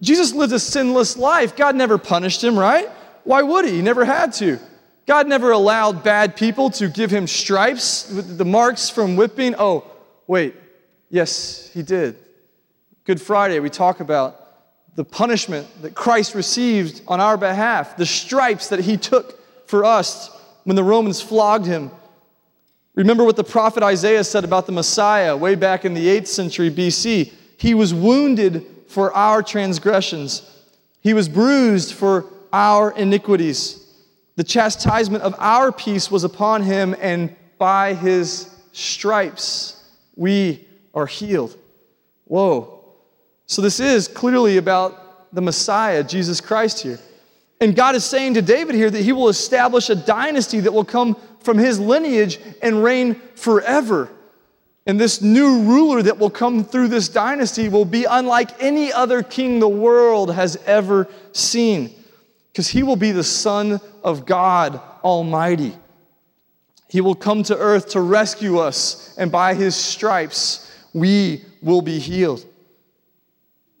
Jesus 0.00 0.32
lived 0.32 0.52
a 0.52 0.58
sinless 0.58 1.16
life. 1.16 1.54
God 1.54 1.76
never 1.76 1.98
punished 1.98 2.42
him, 2.42 2.58
right? 2.58 2.88
Why 3.24 3.42
would 3.42 3.64
he? 3.64 3.72
He 3.72 3.82
never 3.82 4.04
had 4.04 4.32
to. 4.34 4.58
God 5.06 5.28
never 5.28 5.52
allowed 5.52 6.02
bad 6.02 6.34
people 6.34 6.70
to 6.70 6.88
give 6.88 7.10
him 7.10 7.26
stripes, 7.26 8.10
with 8.10 8.38
the 8.38 8.44
marks 8.44 8.90
from 8.90 9.16
whipping. 9.16 9.54
Oh, 9.56 9.84
wait, 10.26 10.54
yes, 11.10 11.70
he 11.72 11.82
did. 11.82 12.16
Good 13.04 13.20
Friday, 13.20 13.60
we 13.60 13.70
talk 13.70 14.00
about 14.00 14.45
the 14.96 15.04
punishment 15.04 15.66
that 15.82 15.94
Christ 15.94 16.34
received 16.34 17.02
on 17.06 17.20
our 17.20 17.36
behalf, 17.36 17.96
the 17.96 18.06
stripes 18.06 18.68
that 18.70 18.80
he 18.80 18.96
took 18.96 19.68
for 19.68 19.84
us 19.84 20.30
when 20.64 20.74
the 20.74 20.82
Romans 20.82 21.20
flogged 21.20 21.66
him. 21.66 21.90
Remember 22.94 23.22
what 23.22 23.36
the 23.36 23.44
prophet 23.44 23.82
Isaiah 23.82 24.24
said 24.24 24.42
about 24.42 24.64
the 24.64 24.72
Messiah 24.72 25.36
way 25.36 25.54
back 25.54 25.84
in 25.84 25.92
the 25.92 26.06
8th 26.06 26.28
century 26.28 26.70
BC. 26.70 27.30
He 27.58 27.74
was 27.74 27.92
wounded 27.92 28.66
for 28.88 29.12
our 29.12 29.42
transgressions, 29.42 30.50
he 31.00 31.12
was 31.12 31.28
bruised 31.28 31.92
for 31.92 32.26
our 32.52 32.90
iniquities. 32.92 33.82
The 34.36 34.44
chastisement 34.44 35.22
of 35.22 35.34
our 35.38 35.72
peace 35.72 36.10
was 36.10 36.24
upon 36.24 36.62
him, 36.62 36.94
and 37.00 37.34
by 37.58 37.94
his 37.94 38.54
stripes 38.72 39.82
we 40.14 40.66
are 40.94 41.06
healed. 41.06 41.56
Whoa. 42.24 42.75
So, 43.46 43.62
this 43.62 43.78
is 43.80 44.08
clearly 44.08 44.56
about 44.56 45.32
the 45.32 45.40
Messiah, 45.40 46.02
Jesus 46.02 46.40
Christ, 46.40 46.80
here. 46.80 46.98
And 47.60 47.74
God 47.74 47.94
is 47.94 48.04
saying 48.04 48.34
to 48.34 48.42
David 48.42 48.74
here 48.74 48.90
that 48.90 49.02
he 49.02 49.12
will 49.12 49.28
establish 49.28 49.88
a 49.88 49.94
dynasty 49.94 50.60
that 50.60 50.72
will 50.72 50.84
come 50.84 51.16
from 51.40 51.56
his 51.58 51.78
lineage 51.78 52.40
and 52.60 52.82
reign 52.82 53.14
forever. 53.34 54.10
And 54.86 55.00
this 55.00 55.22
new 55.22 55.62
ruler 55.62 56.02
that 56.02 56.18
will 56.18 56.30
come 56.30 56.64
through 56.64 56.88
this 56.88 57.08
dynasty 57.08 57.68
will 57.68 57.84
be 57.84 58.04
unlike 58.04 58.62
any 58.62 58.92
other 58.92 59.22
king 59.22 59.58
the 59.58 59.68
world 59.68 60.34
has 60.34 60.56
ever 60.66 61.08
seen, 61.32 61.94
because 62.52 62.68
he 62.68 62.82
will 62.82 62.96
be 62.96 63.12
the 63.12 63.24
Son 63.24 63.80
of 64.04 64.26
God 64.26 64.80
Almighty. 65.02 65.76
He 66.88 67.00
will 67.00 67.14
come 67.14 67.42
to 67.44 67.56
earth 67.56 67.90
to 67.90 68.00
rescue 68.00 68.58
us, 68.58 69.14
and 69.18 69.30
by 69.32 69.54
his 69.54 69.74
stripes 69.74 70.70
we 70.92 71.44
will 71.62 71.82
be 71.82 71.98
healed. 71.98 72.44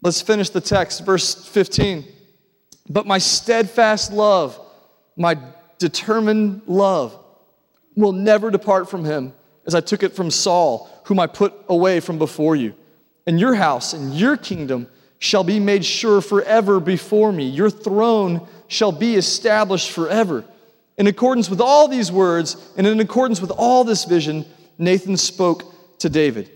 Let's 0.06 0.22
finish 0.22 0.50
the 0.50 0.60
text, 0.60 1.04
verse 1.04 1.34
15. 1.34 2.04
But 2.88 3.08
my 3.08 3.18
steadfast 3.18 4.12
love, 4.12 4.56
my 5.16 5.36
determined 5.78 6.62
love, 6.68 7.18
will 7.96 8.12
never 8.12 8.52
depart 8.52 8.88
from 8.88 9.04
him, 9.04 9.32
as 9.66 9.74
I 9.74 9.80
took 9.80 10.04
it 10.04 10.14
from 10.14 10.30
Saul, 10.30 10.88
whom 11.06 11.18
I 11.18 11.26
put 11.26 11.54
away 11.68 11.98
from 11.98 12.18
before 12.18 12.54
you. 12.54 12.72
And 13.26 13.40
your 13.40 13.56
house 13.56 13.94
and 13.94 14.14
your 14.14 14.36
kingdom 14.36 14.86
shall 15.18 15.42
be 15.42 15.58
made 15.58 15.84
sure 15.84 16.20
forever 16.20 16.78
before 16.78 17.32
me. 17.32 17.48
Your 17.48 17.68
throne 17.68 18.46
shall 18.68 18.92
be 18.92 19.16
established 19.16 19.90
forever. 19.90 20.44
In 20.98 21.08
accordance 21.08 21.50
with 21.50 21.60
all 21.60 21.88
these 21.88 22.12
words, 22.12 22.72
and 22.76 22.86
in 22.86 23.00
accordance 23.00 23.40
with 23.40 23.50
all 23.50 23.82
this 23.82 24.04
vision, 24.04 24.46
Nathan 24.78 25.16
spoke 25.16 25.98
to 25.98 26.08
David. 26.08 26.48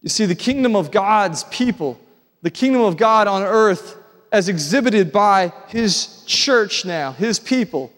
You 0.00 0.08
see, 0.08 0.24
the 0.24 0.34
kingdom 0.34 0.74
of 0.74 0.90
God's 0.90 1.44
people 1.44 2.00
the 2.42 2.50
kingdom 2.50 2.82
of 2.82 2.96
God 2.96 3.26
on 3.26 3.42
earth, 3.42 3.96
as 4.32 4.48
exhibited 4.48 5.12
by 5.12 5.52
his 5.68 6.24
church 6.26 6.84
now, 6.84 7.12
his 7.12 7.38
people, 7.38 7.92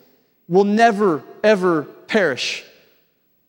will 0.48 0.64
never, 0.64 1.22
ever 1.42 1.82
perish. 1.82 2.64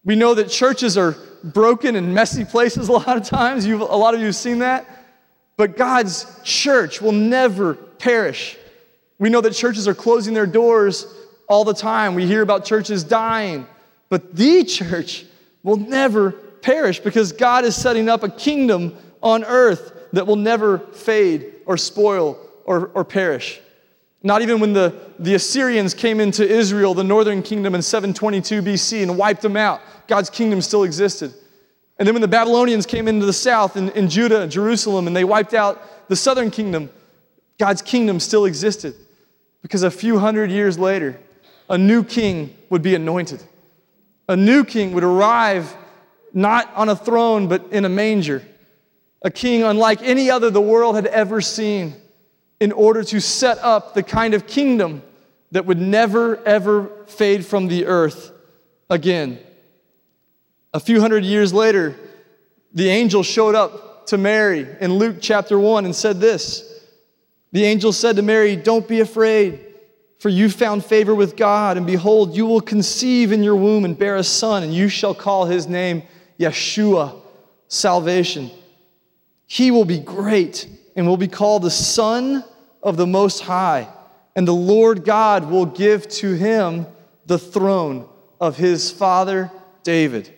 We 0.05 0.15
know 0.15 0.33
that 0.33 0.49
churches 0.49 0.97
are 0.97 1.15
broken 1.43 1.95
and 1.95 2.13
messy 2.13 2.45
places 2.45 2.87
a 2.89 2.91
lot 2.91 3.17
of 3.17 3.23
times. 3.23 3.65
You've, 3.65 3.81
a 3.81 3.85
lot 3.85 4.13
of 4.13 4.19
you 4.19 4.27
have 4.27 4.35
seen 4.35 4.59
that. 4.59 4.87
But 5.55 5.77
God's 5.77 6.25
church 6.43 7.01
will 7.01 7.11
never 7.11 7.75
perish. 7.75 8.57
We 9.19 9.29
know 9.29 9.41
that 9.41 9.51
churches 9.51 9.87
are 9.87 9.93
closing 9.93 10.33
their 10.33 10.47
doors 10.47 11.05
all 11.47 11.63
the 11.63 11.73
time. 11.73 12.15
We 12.15 12.25
hear 12.25 12.41
about 12.41 12.65
churches 12.65 13.03
dying. 13.03 13.67
But 14.09 14.35
the 14.35 14.63
church 14.65 15.25
will 15.61 15.77
never 15.77 16.31
perish 16.31 16.99
because 16.99 17.31
God 17.31 17.65
is 17.65 17.75
setting 17.75 18.09
up 18.09 18.23
a 18.23 18.29
kingdom 18.29 18.97
on 19.21 19.43
earth 19.43 19.92
that 20.13 20.27
will 20.27 20.37
never 20.37 20.77
fade 20.77 21.53
or 21.65 21.75
spoil 21.75 22.37
or, 22.65 22.91
or 22.93 23.03
perish. 23.03 23.59
Not 24.21 24.41
even 24.41 24.61
when 24.61 24.71
the, 24.71 24.95
the 25.19 25.35
Assyrians 25.35 25.93
came 25.93 26.21
into 26.21 26.47
Israel, 26.47 26.93
the 26.93 27.03
northern 27.03 27.41
kingdom, 27.41 27.75
in 27.75 27.81
722 27.81 28.61
BC 28.61 29.03
and 29.03 29.17
wiped 29.17 29.41
them 29.41 29.57
out, 29.57 29.81
God's 30.07 30.29
kingdom 30.29 30.61
still 30.61 30.83
existed. 30.83 31.33
And 31.99 32.07
then 32.07 32.15
when 32.15 32.21
the 32.21 32.27
Babylonians 32.27 32.85
came 32.85 33.07
into 33.07 33.25
the 33.25 33.33
south 33.33 33.75
in, 33.75 33.89
in 33.89 34.09
Judah, 34.09 34.41
and 34.41 34.51
Jerusalem, 34.51 35.07
and 35.07 35.15
they 35.15 35.25
wiped 35.25 35.53
out 35.53 36.07
the 36.07 36.15
southern 36.15 36.51
kingdom, 36.51 36.89
God's 37.57 37.81
kingdom 37.81 38.19
still 38.19 38.45
existed. 38.45 38.95
Because 39.61 39.83
a 39.83 39.91
few 39.91 40.19
hundred 40.19 40.51
years 40.51 40.79
later, 40.79 41.19
a 41.69 41.77
new 41.77 42.03
king 42.03 42.55
would 42.69 42.81
be 42.81 42.95
anointed. 42.95 43.41
A 44.29 44.35
new 44.35 44.63
king 44.63 44.93
would 44.93 45.03
arrive 45.03 45.75
not 46.33 46.73
on 46.75 46.89
a 46.89 46.95
throne, 46.95 47.47
but 47.47 47.65
in 47.71 47.85
a 47.85 47.89
manger 47.89 48.41
a 49.23 49.31
king 49.31 49.63
unlike 49.63 50.01
any 50.01 50.29
other 50.29 50.49
the 50.49 50.61
world 50.61 50.95
had 50.95 51.07
ever 51.07 51.41
seen, 51.41 51.95
in 52.59 52.71
order 52.71 53.03
to 53.03 53.19
set 53.19 53.57
up 53.59 53.93
the 53.93 54.03
kind 54.03 54.33
of 54.33 54.47
kingdom 54.47 55.01
that 55.51 55.65
would 55.65 55.79
never, 55.79 56.43
ever 56.45 56.89
fade 57.07 57.45
from 57.45 57.67
the 57.67 57.85
earth 57.85 58.31
again. 58.89 59.39
A 60.73 60.79
few 60.79 60.99
hundred 60.99 61.23
years 61.23 61.53
later, 61.53 61.95
the 62.73 62.89
angel 62.89 63.21
showed 63.23 63.55
up 63.55 64.07
to 64.07 64.17
Mary 64.17 64.67
in 64.81 64.95
Luke 64.95 65.17
chapter 65.21 65.59
1 65.59 65.85
and 65.85 65.95
said 65.95 66.19
this 66.19 66.85
The 67.51 67.63
angel 67.63 67.93
said 67.93 68.15
to 68.15 68.21
Mary, 68.21 68.55
Don't 68.55 68.87
be 68.87 68.99
afraid, 68.99 69.59
for 70.19 70.29
you 70.29 70.49
found 70.49 70.83
favor 70.83 71.13
with 71.13 71.35
God, 71.35 71.77
and 71.77 71.85
behold, 71.85 72.35
you 72.35 72.45
will 72.45 72.61
conceive 72.61 73.31
in 73.31 73.43
your 73.43 73.55
womb 73.55 73.85
and 73.85 73.97
bear 73.97 74.15
a 74.15 74.23
son, 74.23 74.63
and 74.63 74.73
you 74.73 74.89
shall 74.89 75.13
call 75.13 75.45
his 75.45 75.67
name 75.67 76.03
Yeshua, 76.39 77.19
salvation. 77.67 78.49
He 79.53 79.69
will 79.69 79.85
be 79.85 79.99
great 79.99 80.67
and 80.95 81.05
will 81.05 81.15
be 81.15 81.27
called 81.27 81.61
the 81.61 81.69
Son 81.69 82.43
of 82.81 82.97
the 82.97 83.05
Most 83.05 83.41
High. 83.41 83.87
And 84.35 84.47
the 84.47 84.51
Lord 84.51 85.05
God 85.05 85.47
will 85.47 85.67
give 85.67 86.07
to 86.09 86.33
him 86.33 86.87
the 87.27 87.37
throne 87.37 88.09
of 88.41 88.57
his 88.57 88.89
father 88.89 89.51
David. 89.83 90.33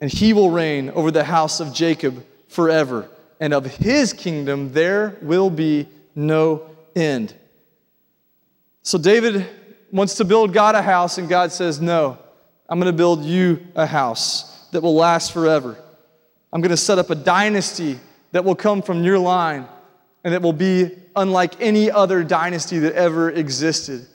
and 0.00 0.12
he 0.12 0.32
will 0.32 0.48
reign 0.50 0.90
over 0.90 1.10
the 1.10 1.24
house 1.24 1.58
of 1.58 1.72
Jacob 1.72 2.24
forever, 2.46 3.08
and 3.40 3.52
of 3.52 3.64
his 3.64 4.12
kingdom 4.12 4.72
there 4.72 5.16
will 5.20 5.50
be 5.50 5.88
no 6.14 6.70
end. 6.94 7.34
So 8.82 8.96
David 8.96 9.44
wants 9.90 10.14
to 10.16 10.24
build 10.24 10.52
God 10.52 10.76
a 10.76 10.82
house, 10.82 11.18
and 11.18 11.28
God 11.28 11.50
says, 11.50 11.80
No, 11.80 12.16
I'm 12.68 12.78
going 12.78 12.92
to 12.92 12.96
build 12.96 13.24
you 13.24 13.66
a 13.74 13.86
house 13.86 14.68
that 14.70 14.82
will 14.82 14.94
last 14.94 15.32
forever. 15.32 15.83
I'm 16.54 16.60
going 16.60 16.70
to 16.70 16.76
set 16.76 17.00
up 17.00 17.10
a 17.10 17.16
dynasty 17.16 17.98
that 18.30 18.44
will 18.44 18.54
come 18.54 18.80
from 18.80 19.02
your 19.02 19.18
line 19.18 19.66
and 20.22 20.32
that 20.32 20.40
will 20.40 20.52
be 20.52 20.90
unlike 21.16 21.60
any 21.60 21.90
other 21.90 22.22
dynasty 22.22 22.78
that 22.78 22.94
ever 22.94 23.30
existed. 23.30 24.06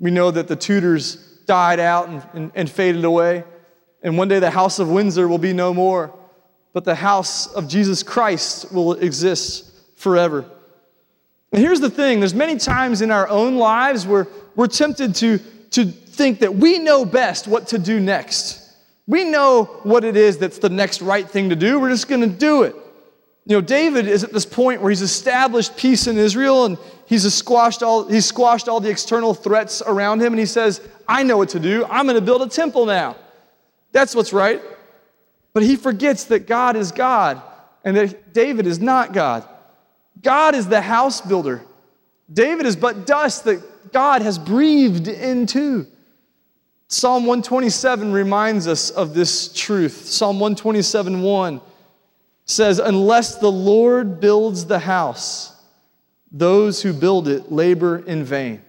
We 0.00 0.10
know 0.10 0.30
that 0.30 0.48
the 0.48 0.56
Tudors 0.56 1.16
died 1.46 1.78
out 1.78 2.08
and, 2.08 2.26
and, 2.32 2.52
and 2.54 2.70
faded 2.70 3.04
away, 3.04 3.44
and 4.02 4.16
one 4.16 4.28
day 4.28 4.38
the 4.38 4.50
House 4.50 4.78
of 4.78 4.88
Windsor 4.90 5.28
will 5.28 5.38
be 5.38 5.52
no 5.52 5.72
more, 5.74 6.12
but 6.72 6.84
the 6.84 6.94
house 6.94 7.46
of 7.52 7.68
Jesus 7.68 8.02
Christ 8.02 8.72
will 8.72 8.94
exist 8.94 9.70
forever. 9.96 10.44
And 11.52 11.60
here's 11.60 11.80
the 11.80 11.90
thing 11.90 12.20
there's 12.20 12.34
many 12.34 12.56
times 12.56 13.02
in 13.02 13.10
our 13.10 13.28
own 13.28 13.56
lives 13.56 14.06
where 14.06 14.26
we're 14.56 14.66
tempted 14.66 15.14
to, 15.16 15.38
to 15.70 15.84
think 15.84 16.40
that 16.40 16.54
we 16.54 16.78
know 16.78 17.04
best 17.04 17.46
what 17.46 17.68
to 17.68 17.78
do 17.78 18.00
next. 18.00 18.61
We 19.06 19.24
know 19.24 19.64
what 19.82 20.04
it 20.04 20.16
is 20.16 20.38
that's 20.38 20.58
the 20.58 20.68
next 20.68 21.02
right 21.02 21.28
thing 21.28 21.48
to 21.50 21.56
do. 21.56 21.80
We're 21.80 21.90
just 21.90 22.08
going 22.08 22.20
to 22.20 22.26
do 22.26 22.62
it. 22.62 22.76
You 23.44 23.56
know, 23.56 23.60
David 23.60 24.06
is 24.06 24.22
at 24.22 24.32
this 24.32 24.46
point 24.46 24.80
where 24.80 24.90
he's 24.90 25.02
established 25.02 25.76
peace 25.76 26.06
in 26.06 26.16
Israel 26.16 26.64
and 26.64 26.78
he's 27.06 27.32
squashed 27.34 27.82
all, 27.82 28.06
he's 28.06 28.24
squashed 28.24 28.68
all 28.68 28.78
the 28.78 28.90
external 28.90 29.34
threats 29.34 29.82
around 29.84 30.22
him, 30.22 30.32
and 30.32 30.38
he 30.38 30.46
says, 30.46 30.80
I 31.08 31.24
know 31.24 31.36
what 31.36 31.48
to 31.50 31.60
do. 31.60 31.84
I'm 31.86 32.06
going 32.06 32.14
to 32.14 32.24
build 32.24 32.42
a 32.42 32.48
temple 32.48 32.86
now. 32.86 33.16
That's 33.90 34.14
what's 34.14 34.32
right. 34.32 34.62
But 35.52 35.64
he 35.64 35.76
forgets 35.76 36.24
that 36.24 36.46
God 36.46 36.76
is 36.76 36.92
God 36.92 37.42
and 37.84 37.96
that 37.96 38.32
David 38.32 38.66
is 38.66 38.78
not 38.78 39.12
God. 39.12 39.46
God 40.22 40.54
is 40.54 40.68
the 40.68 40.80
house 40.80 41.20
builder. 41.20 41.62
David 42.32 42.64
is 42.64 42.76
but 42.76 43.06
dust 43.06 43.44
that 43.44 43.92
God 43.92 44.22
has 44.22 44.38
breathed 44.38 45.08
into. 45.08 45.86
Psalm 46.92 47.24
127 47.24 48.12
reminds 48.12 48.68
us 48.68 48.90
of 48.90 49.14
this 49.14 49.50
truth. 49.50 50.04
Psalm 50.08 50.38
127 50.38 51.22
1 51.22 51.60
says, 52.44 52.78
Unless 52.78 53.36
the 53.36 53.50
Lord 53.50 54.20
builds 54.20 54.66
the 54.66 54.78
house, 54.78 55.58
those 56.30 56.82
who 56.82 56.92
build 56.92 57.28
it 57.28 57.50
labor 57.50 58.00
in 58.00 58.24
vain. 58.24 58.62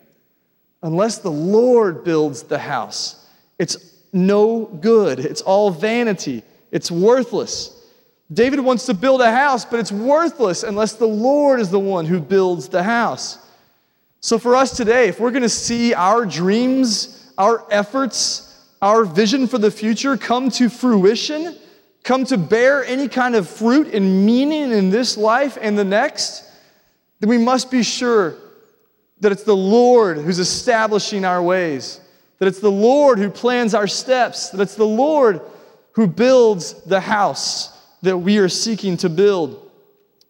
Unless 0.82 1.18
the 1.18 1.32
Lord 1.32 2.06
builds 2.06 2.44
the 2.44 2.60
house, 2.60 3.28
it's 3.60 3.94
no 4.14 4.68
good. 4.68 5.20
It's 5.20 5.42
all 5.42 5.70
vanity. 5.70 6.44
It's 6.72 6.90
worthless. 6.90 7.78
David 8.32 8.62
wants 8.62 8.86
to 8.86 8.94
build 8.94 9.20
a 9.20 9.32
house, 9.32 9.66
but 9.66 9.82
it's 9.82 9.92
worthless 9.92 10.64
unless 10.64 10.94
the 10.94 11.06
Lord 11.06 11.60
is 11.60 11.70
the 11.70 11.80
one 11.80 12.06
who 12.06 12.22
builds 12.22 12.70
the 12.70 12.84
house. 12.84 13.38
So, 14.22 14.40
for 14.40 14.56
us 14.56 14.78
today, 14.78 15.10
if 15.10 15.20
we're 15.20 15.32
going 15.32 15.44
to 15.44 15.50
see 15.50 15.94
our 15.94 16.26
dreams, 16.26 17.20
our 17.38 17.66
efforts, 17.72 18.50
our 18.82 19.06
vision 19.06 19.48
for 19.48 19.58
the 19.58 19.72
future 19.72 20.18
come 20.18 20.50
to 20.52 20.70
fruition, 20.70 21.56
come 22.04 22.26
to 22.26 22.38
bear 22.38 22.84
any 22.86 23.08
kind 23.08 23.36
of 23.36 23.48
fruit 23.48 23.94
and 23.94 24.26
meaning 24.26 24.72
in 24.72 24.90
this 24.90 25.18
life 25.18 25.58
and 25.62 25.78
the 25.78 25.84
next, 25.84 26.44
then 27.20 27.30
we 27.30 27.38
must 27.38 27.72
be 27.72 27.84
sure 27.84 28.36
that 29.22 29.32
it's 29.32 29.44
the 29.44 29.56
Lord 29.56 30.18
who's 30.18 30.40
establishing 30.40 31.24
our 31.24 31.42
ways, 31.42 32.02
that 32.40 32.48
it's 32.48 32.60
the 32.60 32.72
Lord 32.72 33.20
who 33.20 33.30
plans 33.30 33.74
our 33.74 33.88
steps, 33.88 34.50
that 34.50 34.60
it's 34.60 34.76
the 34.76 34.86
Lord 34.86 35.40
who 35.94 36.08
builds 36.08 36.74
the 36.84 37.00
house 37.00 37.70
that 38.02 38.18
we 38.18 38.38
are 38.38 38.50
seeking 38.50 38.98
to 38.98 39.10
build. 39.10 39.72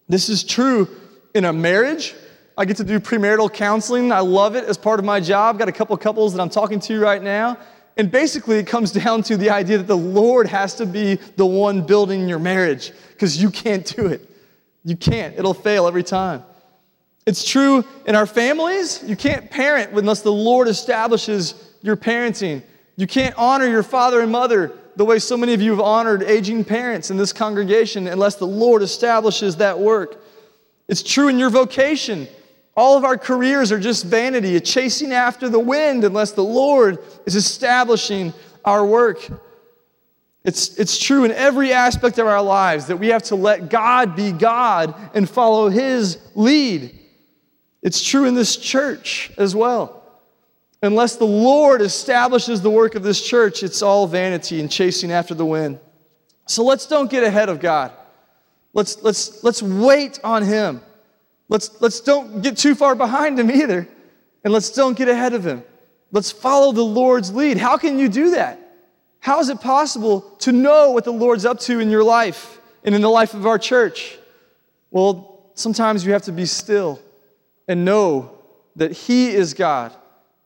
This 0.08 0.30
is 0.30 0.44
true 0.44 0.88
in 1.34 1.46
a 1.46 1.54
marriage. 1.54 2.14
I 2.58 2.66
get 2.66 2.78
to 2.78 2.84
do 2.84 3.00
premarital 3.00 3.54
counseling. 3.54 4.12
I 4.12 4.20
love 4.20 4.56
it 4.56 4.66
as 4.66 4.78
part 4.78 5.00
of 5.00 5.06
my 5.06 5.20
job. 5.20 5.58
Got 5.58 5.70
a 5.70 5.74
couple 5.74 5.98
couples 5.98 6.34
that 6.34 6.42
I'm 6.42 6.50
talking 6.50 6.80
to 6.82 7.00
right 7.00 7.22
now. 7.22 7.58
And 7.98 8.12
basically, 8.12 8.58
it 8.58 8.68
comes 8.68 8.92
down 9.04 9.24
to 9.24 9.38
the 9.38 9.50
idea 9.50 9.78
that 9.78 9.88
the 9.88 9.98
Lord 9.98 10.48
has 10.48 10.76
to 10.76 10.86
be 10.86 11.16
the 11.16 11.46
one 11.46 11.86
building 11.86 12.28
your 12.28 12.40
marriage 12.40 12.92
because 13.10 13.42
you 13.42 13.50
can't 13.50 13.86
do 13.86 14.08
it. 14.08 14.30
You 14.84 14.98
can't, 14.98 15.38
it'll 15.38 15.54
fail 15.54 15.88
every 15.88 16.04
time. 16.04 16.44
It's 17.26 17.48
true 17.48 17.86
in 18.06 18.16
our 18.16 18.26
families. 18.26 19.02
You 19.06 19.16
can't 19.16 19.50
parent 19.50 19.94
unless 19.94 20.22
the 20.22 20.32
Lord 20.32 20.68
establishes 20.68 21.72
your 21.82 21.96
parenting. 21.96 22.62
You 22.98 23.08
can't 23.08 23.34
honor 23.38 23.68
your 23.68 23.84
father 23.84 24.20
and 24.20 24.32
mother 24.32 24.74
the 24.96 25.06
way 25.06 25.20
so 25.20 25.38
many 25.38 25.54
of 25.54 25.62
you 25.62 25.72
have 25.72 25.80
honored 25.80 26.22
aging 26.22 26.66
parents 26.66 27.10
in 27.10 27.18
this 27.18 27.34
congregation 27.34 28.08
unless 28.08 28.36
the 28.36 28.46
Lord 28.46 28.84
establishes 28.84 29.56
that 29.58 29.80
work. 29.80 30.22
It's 30.88 31.02
true 31.02 31.30
in 31.30 31.40
your 31.40 31.50
vocation. 31.50 32.28
All 32.76 32.98
of 32.98 33.04
our 33.04 33.18
careers 33.18 33.72
are 33.72 33.80
just 33.80 34.06
vanity, 34.06 34.56
a 34.56 34.60
chasing 34.60 35.12
after 35.12 35.48
the 35.48 35.60
wind 35.60 36.04
unless 36.04 36.32
the 36.32 36.44
Lord 36.44 36.98
is 37.26 37.36
establishing 37.36 38.34
our 38.66 38.86
work. 38.86 39.28
It's, 40.44 40.78
it's 40.78 40.98
true 40.98 41.24
in 41.24 41.32
every 41.32 41.72
aspect 41.72 42.18
of 42.18 42.28
our 42.28 42.42
lives 42.42 42.88
that 42.88 42.98
we 42.98 43.08
have 43.10 43.24
to 43.24 43.36
let 43.36 43.70
God 43.70 44.16
be 44.16 44.32
God 44.32 44.96
and 45.14 45.30
follow 45.30 45.70
His 45.70 46.18
lead. 46.36 47.00
It's 47.82 48.04
true 48.04 48.26
in 48.26 48.34
this 48.34 48.58
church 48.58 49.32
as 49.38 49.56
well. 49.56 50.02
Unless 50.82 51.16
the 51.18 51.26
Lord 51.26 51.82
establishes 51.82 52.62
the 52.62 52.70
work 52.70 52.96
of 52.96 53.04
this 53.04 53.22
church, 53.22 53.64
it's 53.64 53.82
all 53.82 54.06
vanity 54.08 54.60
and 54.60 54.70
chasing 54.70 55.12
after 55.12 55.34
the 55.34 55.46
wind. 55.46 55.80
So 56.46 56.64
let's 56.64 56.88
don't 56.88 57.10
get 57.10 57.24
ahead 57.24 57.48
of 57.48 57.62
God. 57.62 57.94
Let's, 58.74 59.02
let's, 59.02 59.44
let's 59.44 59.62
wait 59.62 60.20
on 60.24 60.44
Him. 60.44 60.82
Let's, 61.54 61.70
let's 61.80 62.02
don't 62.02 62.42
get 62.42 62.58
too 62.58 62.74
far 62.74 62.96
behind 62.96 63.40
Him 63.40 63.52
either. 63.52 63.88
And 64.44 64.52
let's 64.52 64.72
don't 64.72 64.98
get 64.98 65.08
ahead 65.08 65.34
of 65.34 65.46
Him. 65.46 65.64
Let's 66.12 66.32
follow 66.32 66.72
the 66.72 66.84
Lord's 66.84 67.32
lead. 67.32 67.58
How 67.58 67.78
can 67.78 68.00
you 68.00 68.10
do 68.10 68.32
that? 68.32 68.60
How 69.20 69.40
is 69.40 69.50
it 69.50 69.62
possible 69.62 70.22
to 70.40 70.52
know 70.52 70.92
what 70.92 71.04
the 71.04 71.14
Lord's 71.14 71.46
up 71.46 71.60
to 71.62 71.80
in 71.80 71.92
your 71.92 72.04
life 72.04 72.60
and 72.84 72.96
in 72.96 73.02
the 73.02 73.10
life 73.10 73.36
of 73.36 73.46
our 73.46 73.60
church? 73.60 74.18
Well, 74.90 75.52
sometimes 75.54 76.04
you 76.04 76.14
have 76.14 76.24
to 76.24 76.32
be 76.32 76.48
still 76.48 77.00
and 77.68 77.86
know 77.86 78.36
that 78.76 78.92
He 78.92 79.30
is 79.30 79.54
God 79.54 79.94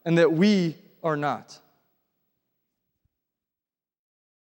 and 0.03 0.17
that 0.17 0.33
we 0.33 0.75
are 1.03 1.15
not. 1.15 1.57